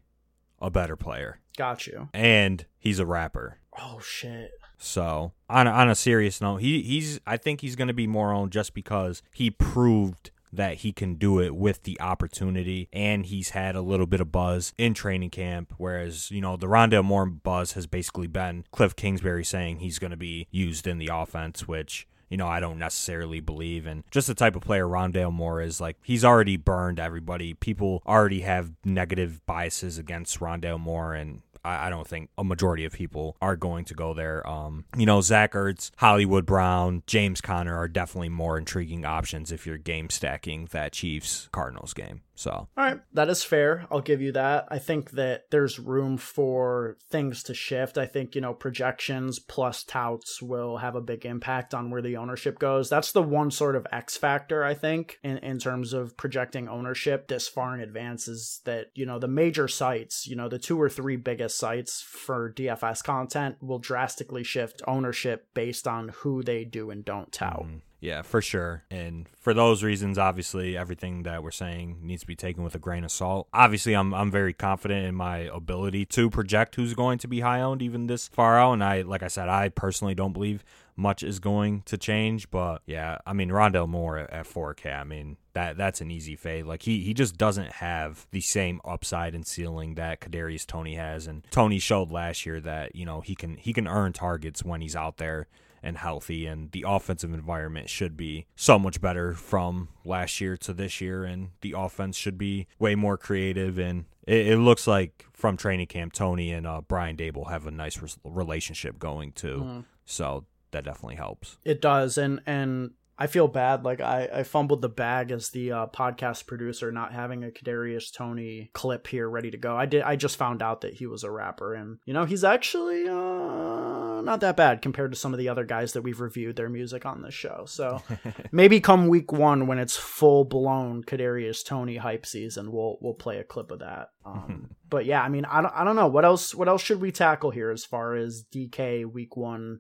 a 0.62 0.70
better 0.70 0.96
player, 0.96 1.40
Got 1.60 1.88
you. 1.88 2.08
and 2.14 2.66
he's 2.80 3.00
a 3.00 3.06
rapper. 3.06 3.58
Oh 3.78 4.00
shit. 4.00 4.52
So 4.78 5.34
on 5.50 5.68
a, 5.68 5.72
on 5.72 5.90
a 5.90 5.96
serious 5.96 6.40
note, 6.40 6.62
he 6.62 6.82
he's 6.82 7.20
I 7.28 7.36
think 7.36 7.60
he's 7.60 7.76
going 7.76 7.90
to 7.90 7.94
be 7.94 8.08
more 8.08 8.32
on 8.32 8.50
just 8.50 8.74
because 8.74 9.22
he 9.34 9.52
proved 9.52 10.32
that 10.54 10.76
he 10.78 10.94
can 10.94 11.16
do 11.16 11.42
it 11.42 11.54
with 11.54 11.84
the 11.84 12.00
opportunity 12.00 12.88
and 12.94 13.26
he's 13.26 13.50
had 13.50 13.76
a 13.76 13.82
little 13.82 14.08
bit 14.08 14.22
of 14.22 14.32
buzz 14.32 14.74
in 14.78 14.94
training 14.94 15.32
camp 15.32 15.74
whereas 15.78 16.32
you 16.32 16.40
know 16.40 16.56
the 16.56 16.66
Rondale 16.66 17.04
Moore 17.04 17.26
buzz 17.26 17.74
has 17.74 17.88
basically 17.88 18.28
been 18.28 18.64
Cliff 18.72 18.96
Kingsbury 18.96 19.44
saying 19.44 19.80
he's 19.80 20.00
going 20.00 20.12
to 20.12 20.18
be 20.18 20.48
used 20.50 20.88
in 20.88 20.98
the 20.98 21.10
offense 21.12 21.68
which 21.68 22.08
you 22.30 22.38
know, 22.38 22.48
I 22.48 22.60
don't 22.60 22.78
necessarily 22.78 23.40
believe. 23.40 23.88
And 23.88 24.04
just 24.12 24.28
the 24.28 24.36
type 24.36 24.56
of 24.56 24.62
player 24.62 24.86
Rondale 24.86 25.34
Moore 25.34 25.62
is, 25.62 25.82
like, 25.82 25.98
he's 26.04 26.24
already 26.24 26.58
burned 26.58 27.00
everybody. 27.00 27.56
People 27.56 28.04
already 28.06 28.42
have 28.42 28.72
negative 28.86 29.42
biases 29.46 29.98
against 29.98 30.40
Rondale 30.40 30.80
Moore, 30.80 31.16
and 31.16 31.42
I, 31.64 31.88
I 31.88 31.90
don't 31.90 32.08
think 32.08 32.30
a 32.38 32.44
majority 32.44 32.86
of 32.86 32.94
people 32.94 33.38
are 33.42 33.56
going 33.56 33.86
to 33.86 33.94
go 33.94 34.14
there. 34.14 34.48
Um, 34.48 34.86
you 34.98 35.06
know, 35.06 35.22
Zach 35.22 35.54
Ertz, 35.54 35.92
Hollywood 35.98 36.46
Brown, 36.46 37.04
James 37.08 37.42
Conner 37.42 37.76
are 37.76 37.88
definitely 37.88 38.30
more 38.30 38.58
intriguing 38.58 39.06
options 39.06 39.52
if 39.52 39.66
you're 39.66 39.78
game 39.78 40.10
stacking 40.10 40.68
that 40.72 40.94
Chiefs 40.94 41.50
Cardinals 41.52 41.94
game. 41.94 42.22
So, 42.40 42.52
all 42.52 42.70
right, 42.78 43.02
that 43.12 43.28
is 43.28 43.44
fair. 43.44 43.86
I'll 43.92 44.00
give 44.00 44.22
you 44.22 44.32
that. 44.32 44.70
I 44.70 44.80
think 44.80 45.12
that 45.12 45.52
there's 45.52 45.78
room 45.78 46.16
for 46.16 46.96
things 47.10 47.44
to 47.44 47.54
shift. 47.54 47.98
I 47.98 48.06
think, 48.06 48.34
you 48.34 48.40
know, 48.40 48.54
projections 48.54 49.40
plus 49.40 49.84
touts 49.84 50.42
will 50.42 50.78
have 50.78 50.96
a 50.96 51.02
big 51.02 51.26
impact 51.26 51.74
on 51.74 51.92
where 51.92 52.02
the 52.02 52.16
ownership 52.16 52.58
goes. 52.58 52.90
That's 52.90 53.12
the 53.12 53.22
one 53.22 53.52
sort 53.52 53.76
of 53.76 53.86
X 53.92 54.16
factor, 54.16 54.64
I 54.64 54.74
think, 54.74 55.20
in, 55.22 55.40
in 55.40 55.60
terms 55.60 55.92
of 55.92 56.16
projecting 56.16 56.70
ownership 56.70 57.28
this 57.28 57.50
far 57.50 57.76
in 57.76 57.82
advance 57.82 58.30
is 58.30 58.62
that, 58.64 58.86
you 58.96 59.06
know, 59.06 59.20
the 59.20 59.28
major 59.28 59.68
sites, 59.68 60.26
you 60.26 60.38
know, 60.38 60.48
the 60.48 60.60
two 60.60 60.82
or 60.82 60.88
three 60.88 61.18
biggest 61.18 61.58
sites 61.58 62.02
for 62.02 62.54
DFS 62.54 63.04
content 63.04 63.58
will 63.60 63.80
drastically 63.80 64.46
shift 64.46 64.82
ownership 64.88 65.48
based 65.54 65.90
on 65.90 66.08
who 66.20 66.42
they 66.42 66.64
do 66.64 66.90
and 66.90 67.04
don't 67.04 67.34
tout. 67.34 67.66
Mm-hmm. 67.66 67.78
Yeah, 68.02 68.22
for 68.22 68.42
sure. 68.42 68.86
And 68.90 69.28
for 69.40 69.54
those 69.54 69.84
reasons, 69.84 70.18
obviously, 70.18 70.78
everything 70.78 71.24
that 71.24 71.44
we're 71.44 71.52
saying 71.52 72.00
needs 72.02 72.22
to 72.22 72.28
be 72.28 72.36
taken 72.36 72.64
with 72.64 72.74
a 72.76 72.80
grain 72.80 73.04
of 73.04 73.12
salt. 73.12 73.48
Obviously, 73.54 73.94
I'm 73.94 74.14
I'm 74.14 74.32
very 74.32 74.54
confident 74.54 75.06
in 75.06 75.16
my 75.16 75.40
ability 75.40 76.06
to 76.06 76.30
project 76.30 76.76
who's 76.76 76.94
going 76.94 77.18
to 77.20 77.28
be 77.28 77.42
high 77.42 77.62
owned 77.62 77.82
even 77.82 78.08
this 78.08 78.30
far 78.30 78.58
out. 78.58 78.74
And 78.74 78.84
I, 78.84 79.02
like 79.02 79.22
I 79.22 79.28
said, 79.28 79.50
I 79.50 79.70
personally 79.70 80.16
don't 80.16 80.32
believe 80.32 80.64
much 80.96 81.24
is 81.24 81.40
going 81.40 81.82
to 81.84 81.98
change. 81.98 82.50
But 82.50 82.82
yeah, 82.86 83.18
I 83.26 83.34
mean, 83.34 83.50
Rondale 83.50 83.88
Moore 83.88 84.18
at, 84.18 84.30
at 84.32 84.46
4K, 84.46 84.98
I 84.98 85.04
mean, 85.04 85.38
that 85.54 85.76
that's 85.76 86.00
an 86.00 86.10
easy 86.10 86.38
fade. 86.38 86.66
Like 86.66 86.84
he 86.84 87.02
he 87.02 87.14
just 87.14 87.36
doesn't 87.36 87.74
have 87.74 88.28
the 88.32 88.42
same 88.42 88.80
upside 88.86 89.36
and 89.36 89.46
ceiling 89.46 89.96
that 89.96 90.22
Kadarius 90.22 90.66
Toney 90.66 90.96
has. 90.96 91.28
And 91.28 91.44
Toney 91.52 91.80
showed 91.80 92.12
last 92.12 92.46
year 92.46 92.62
that 92.62 92.96
you 92.96 93.06
know 93.06 93.20
he 93.20 93.36
can 93.36 93.58
he 93.58 93.74
can 93.74 93.90
earn 93.90 94.14
targets 94.14 94.64
when 94.64 94.80
he's 94.80 94.96
out 94.96 95.18
there 95.18 95.50
and 95.82 95.98
healthy, 95.98 96.46
and 96.46 96.72
the 96.72 96.86
offensive 96.88 97.34
environment 97.34 97.90
should 97.90 98.18
be 98.18 98.46
so 98.56 98.80
much 98.80 99.02
better 99.02 99.34
from 99.34 99.90
last 100.06 100.42
year 100.42 100.58
to 100.58 100.74
this 100.74 101.02
year, 101.02 101.24
and 101.24 101.50
the 101.62 101.74
offense 101.78 102.18
should 102.18 102.38
be 102.38 102.68
way 102.80 102.96
more 102.96 103.18
creative. 103.18 103.78
And 103.78 104.06
it, 104.28 104.48
it 104.48 104.58
looks 104.58 104.88
like 104.88 105.26
from 105.34 105.58
training 105.58 105.88
camp, 105.88 106.14
Toney 106.14 106.52
and 106.52 106.68
uh, 106.68 106.82
Brian 106.82 107.18
Daboll 107.18 107.50
have 107.50 107.66
a 107.68 107.72
nice 107.72 108.02
re- 108.02 108.10
relationship 108.24 109.00
going 109.00 109.32
too. 109.32 109.62
Mm. 109.64 109.86
So 110.06 110.46
that 110.72 110.84
definitely 110.84 111.16
helps. 111.16 111.58
It 111.64 111.82
does, 111.82 112.18
and 112.18 112.42
and 112.46 112.92
I 113.22 113.28
feel 113.28 113.50
bad. 113.50 113.84
Like 113.84 114.00
I, 114.00 114.30
I 114.34 114.44
fumbled 114.44 114.82
the 114.82 114.90
bag 114.90 115.32
as 115.32 115.50
the 115.50 115.74
uh, 115.74 115.88
podcast 115.88 116.48
producer, 116.48 116.90
not 116.90 117.14
having 117.14 117.44
a 117.44 117.50
Kadarius 117.50 118.14
Toney 118.14 118.72
clip 118.74 119.08
here 119.08 119.30
ready 119.30 119.52
to 119.52 119.58
go. 119.58 119.76
I 119.76 119.86
did. 119.86 120.04
I 120.04 120.16
just 120.16 120.38
found 120.38 120.62
out 120.62 120.82
that 120.82 120.94
he 120.94 121.06
was 121.06 121.24
a 121.24 121.30
rapper, 121.30 121.74
and 121.74 122.00
you 122.06 122.14
know 122.14 122.24
he's 122.24 122.46
actually 122.46 123.10
uh, 123.10 124.09
not 124.30 124.42
that 124.42 124.56
bad 124.56 124.84
compared 124.84 125.12
to 125.12 125.18
some 125.18 125.34
of 125.34 125.40
the 125.40 125.50
other 125.50 125.66
guys 125.66 125.94
that 125.94 126.04
we've 126.04 126.22
reviewed 126.22 126.56
their 126.56 126.70
music 126.70 127.04
on 127.04 127.24
this 127.24 127.34
show. 127.34 127.64
So 127.66 128.04
maybe 128.52 128.80
come 128.80 129.08
week 129.08 129.32
one 129.32 129.66
when 129.66 129.80
it's 129.80 129.98
full 129.98 130.46
blown 130.46 131.04
Kadarius 131.04 131.66
Toney 131.66 131.98
hype 131.98 132.28
season, 132.28 132.72
we'll 132.72 133.00
we'll 133.02 133.16
play 133.16 133.40
a 133.40 133.44
clip 133.44 133.72
of 133.72 133.80
that. 133.80 134.10
Um, 134.24 134.76
but 134.90 135.06
yeah, 135.06 135.24
I 135.24 135.30
mean, 135.30 135.46
I 135.46 135.62
don't, 135.62 135.74
I 135.76 135.84
don't 135.84 135.96
know 135.96 136.08
what 136.08 136.26
else. 136.26 136.54
What 136.54 136.68
else 136.68 136.84
should 136.84 137.02
we 137.02 137.12
tackle 137.12 137.50
here 137.50 137.72
as 137.72 137.84
far 137.84 138.16
as 138.16 138.46
DK 138.54 139.12
week 139.12 139.36
one? 139.36 139.80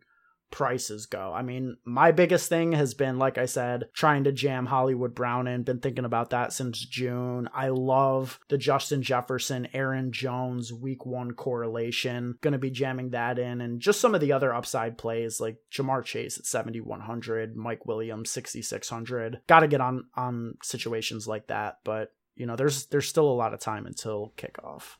Prices 0.51 1.05
go. 1.05 1.31
I 1.33 1.41
mean, 1.41 1.77
my 1.85 2.11
biggest 2.11 2.49
thing 2.49 2.71
has 2.73 2.93
been, 2.93 3.17
like 3.17 3.37
I 3.37 3.45
said, 3.45 3.85
trying 3.93 4.23
to 4.25 4.31
jam 4.31 4.65
Hollywood 4.65 5.13
Brown 5.13 5.47
in. 5.47 5.63
Been 5.63 5.79
thinking 5.79 6.05
about 6.05 6.31
that 6.31 6.53
since 6.53 6.79
June. 6.79 7.49
I 7.53 7.69
love 7.69 8.39
the 8.49 8.57
Justin 8.57 9.01
Jefferson, 9.01 9.67
Aaron 9.73 10.11
Jones 10.11 10.73
week 10.73 11.05
one 11.05 11.31
correlation. 11.31 12.37
Gonna 12.41 12.57
be 12.57 12.71
jamming 12.71 13.11
that 13.11 13.39
in 13.39 13.61
and 13.61 13.79
just 13.79 14.01
some 14.01 14.15
of 14.15 14.21
the 14.21 14.31
other 14.31 14.53
upside 14.53 14.97
plays 14.97 15.39
like 15.39 15.57
Ja'Marr 15.71 16.03
Chase 16.03 16.37
at 16.37 16.45
7,100, 16.45 17.55
Mike 17.55 17.85
Williams 17.85 18.31
6,600. 18.31 19.41
Gotta 19.47 19.67
get 19.67 19.81
on, 19.81 20.05
on 20.15 20.55
situations 20.63 21.27
like 21.27 21.47
that. 21.47 21.79
But 21.83 22.11
you 22.35 22.45
know, 22.45 22.55
there's 22.55 22.85
there's 22.87 23.07
still 23.07 23.29
a 23.29 23.33
lot 23.35 23.53
of 23.53 23.59
time 23.59 23.85
until 23.85 24.33
kickoff. 24.37 24.95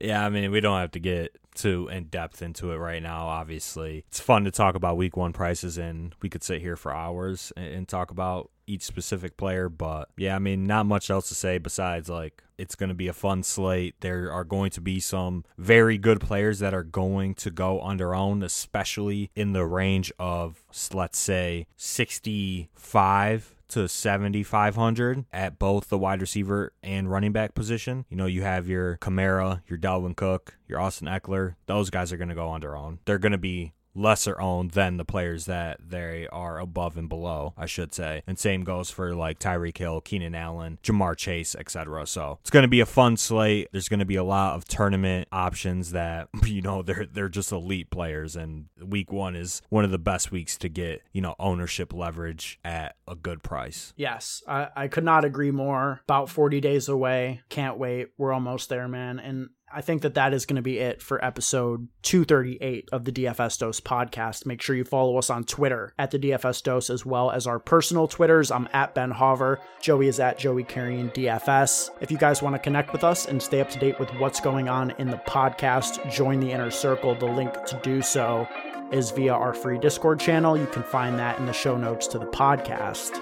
Yeah, 0.00 0.24
I 0.24 0.28
mean, 0.28 0.50
we 0.50 0.60
don't 0.60 0.78
have 0.78 0.92
to 0.92 1.00
get 1.00 1.36
too 1.54 1.88
in 1.88 2.04
depth 2.04 2.42
into 2.42 2.72
it 2.72 2.76
right 2.76 3.02
now. 3.02 3.26
Obviously, 3.26 4.04
it's 4.08 4.20
fun 4.20 4.44
to 4.44 4.50
talk 4.50 4.74
about 4.74 4.96
week 4.96 5.16
one 5.16 5.32
prices, 5.32 5.78
and 5.78 6.14
we 6.22 6.28
could 6.28 6.42
sit 6.42 6.60
here 6.60 6.76
for 6.76 6.94
hours 6.94 7.52
and, 7.56 7.66
and 7.66 7.88
talk 7.88 8.10
about 8.10 8.50
each 8.66 8.82
specific 8.82 9.36
player. 9.36 9.68
But 9.68 10.08
yeah, 10.16 10.36
I 10.36 10.38
mean, 10.38 10.66
not 10.66 10.86
much 10.86 11.10
else 11.10 11.28
to 11.28 11.34
say 11.34 11.58
besides 11.58 12.08
like 12.08 12.42
it's 12.56 12.74
going 12.74 12.88
to 12.88 12.94
be 12.94 13.08
a 13.08 13.12
fun 13.12 13.42
slate. 13.42 13.94
There 14.00 14.30
are 14.30 14.44
going 14.44 14.70
to 14.72 14.80
be 14.80 15.00
some 15.00 15.44
very 15.56 15.98
good 15.98 16.20
players 16.20 16.58
that 16.58 16.74
are 16.74 16.82
going 16.82 17.34
to 17.36 17.50
go 17.50 17.80
under 17.80 18.14
own, 18.14 18.42
especially 18.42 19.30
in 19.34 19.52
the 19.52 19.64
range 19.64 20.12
of, 20.18 20.62
let's 20.92 21.18
say, 21.18 21.66
65 21.76 23.54
to 23.70 23.88
7,500 23.88 25.24
at 25.32 25.58
both 25.58 25.88
the 25.88 25.98
wide 25.98 26.20
receiver 26.20 26.72
and 26.82 27.10
running 27.10 27.32
back 27.32 27.54
position. 27.54 28.04
You 28.08 28.16
know, 28.16 28.26
you 28.26 28.42
have 28.42 28.68
your 28.68 28.96
Kamara, 28.98 29.62
your 29.68 29.78
Dalvin 29.78 30.16
Cook, 30.16 30.56
your 30.68 30.80
Austin 30.80 31.08
Ekeler. 31.08 31.54
Those 31.66 31.90
guys 31.90 32.12
are 32.12 32.16
going 32.16 32.28
to 32.28 32.34
go 32.34 32.48
on 32.48 32.60
their 32.60 32.76
own. 32.76 32.98
They're 33.04 33.18
going 33.18 33.32
to 33.32 33.38
be 33.38 33.72
lesser 33.94 34.40
owned 34.40 34.72
than 34.72 34.96
the 34.96 35.04
players 35.04 35.46
that 35.46 35.78
they 35.88 36.28
are 36.28 36.58
above 36.58 36.96
and 36.96 37.08
below, 37.08 37.54
I 37.56 37.66
should 37.66 37.94
say. 37.94 38.22
And 38.26 38.38
same 38.38 38.64
goes 38.64 38.90
for 38.90 39.14
like 39.14 39.38
Tyreek 39.38 39.76
Hill, 39.76 40.00
Keenan 40.00 40.34
Allen, 40.34 40.78
Ja'Marr 40.82 41.16
Chase, 41.16 41.54
etc. 41.54 42.06
So 42.06 42.38
it's 42.40 42.50
going 42.50 42.62
to 42.62 42.68
be 42.68 42.80
a 42.80 42.86
fun 42.86 43.16
slate. 43.16 43.68
There's 43.72 43.88
going 43.88 44.00
to 44.00 44.06
be 44.06 44.16
a 44.16 44.24
lot 44.24 44.54
of 44.54 44.64
tournament 44.64 45.28
options 45.32 45.92
that 45.92 46.28
you 46.44 46.62
know 46.62 46.82
they're 46.82 47.06
they're 47.06 47.28
just 47.28 47.52
elite 47.52 47.90
players, 47.90 48.36
and 48.36 48.66
week 48.82 49.12
one 49.12 49.34
is 49.36 49.62
one 49.68 49.84
of 49.84 49.90
the 49.90 49.98
best 49.98 50.30
weeks 50.30 50.56
to 50.58 50.68
get 50.68 51.02
you 51.12 51.20
know 51.20 51.34
ownership 51.38 51.92
leverage 51.92 52.58
at 52.64 52.96
a 53.08 53.14
good 53.14 53.42
price. 53.42 53.92
Yes, 53.96 54.42
I, 54.46 54.68
I 54.76 54.88
could 54.88 55.04
not 55.04 55.24
agree 55.24 55.50
more. 55.50 56.00
About 56.04 56.28
40 56.28 56.60
days 56.60 56.88
away. 56.88 57.40
Can't 57.48 57.78
wait. 57.78 58.08
We're 58.16 58.32
almost 58.32 58.68
there, 58.68 58.88
man. 58.88 59.18
And 59.18 59.50
I 59.72 59.82
think 59.82 60.02
that 60.02 60.14
that 60.14 60.34
is 60.34 60.46
going 60.46 60.56
to 60.56 60.62
be 60.62 60.78
it 60.78 61.00
for 61.00 61.24
episode 61.24 61.86
238 62.02 62.88
of 62.90 63.04
the 63.04 63.12
DFS 63.12 63.56
Dose 63.58 63.80
podcast. 63.80 64.44
Make 64.44 64.60
sure 64.60 64.74
you 64.74 64.84
follow 64.84 65.16
us 65.16 65.30
on 65.30 65.44
Twitter 65.44 65.94
at 65.96 66.10
the 66.10 66.18
DFS 66.18 66.62
Dose 66.64 66.90
as 66.90 67.06
well 67.06 67.30
as 67.30 67.46
our 67.46 67.60
personal 67.60 68.08
Twitters. 68.08 68.50
I'm 68.50 68.68
at 68.72 68.96
Ben 68.96 69.12
Hauver. 69.12 69.58
Joey 69.80 70.08
is 70.08 70.18
at 70.18 70.38
Joey 70.38 70.64
Carrion 70.64 71.10
DFS. 71.10 71.90
If 72.00 72.10
you 72.10 72.18
guys 72.18 72.42
want 72.42 72.56
to 72.56 72.58
connect 72.58 72.92
with 72.92 73.04
us 73.04 73.26
and 73.26 73.40
stay 73.40 73.60
up 73.60 73.70
to 73.70 73.78
date 73.78 74.00
with 74.00 74.10
what's 74.16 74.40
going 74.40 74.68
on 74.68 74.90
in 74.98 75.08
the 75.08 75.18
podcast, 75.18 76.10
join 76.10 76.40
the 76.40 76.50
inner 76.50 76.72
circle. 76.72 77.14
The 77.14 77.26
link 77.26 77.52
to 77.66 77.80
do 77.84 78.02
so 78.02 78.48
is 78.90 79.12
via 79.12 79.32
our 79.32 79.54
free 79.54 79.78
Discord 79.78 80.18
channel. 80.18 80.58
You 80.58 80.66
can 80.66 80.82
find 80.82 81.16
that 81.20 81.38
in 81.38 81.46
the 81.46 81.52
show 81.52 81.76
notes 81.76 82.08
to 82.08 82.18
the 82.18 82.26
podcast. 82.26 83.20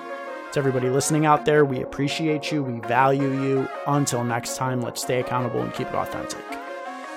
To 0.53 0.59
everybody 0.59 0.89
listening 0.89 1.27
out 1.27 1.45
there, 1.45 1.65
we 1.65 1.83
appreciate 1.83 2.51
you. 2.51 2.63
We 2.63 2.81
value 2.81 3.43
you. 3.43 3.69
Until 3.87 4.25
next 4.25 4.57
time, 4.57 4.81
let's 4.81 5.03
stay 5.03 5.21
accountable 5.21 5.61
and 5.61 5.75
keep 5.75 5.89
it 5.89 5.95
authentic. 5.95 6.45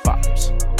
Vibes. 0.03 0.70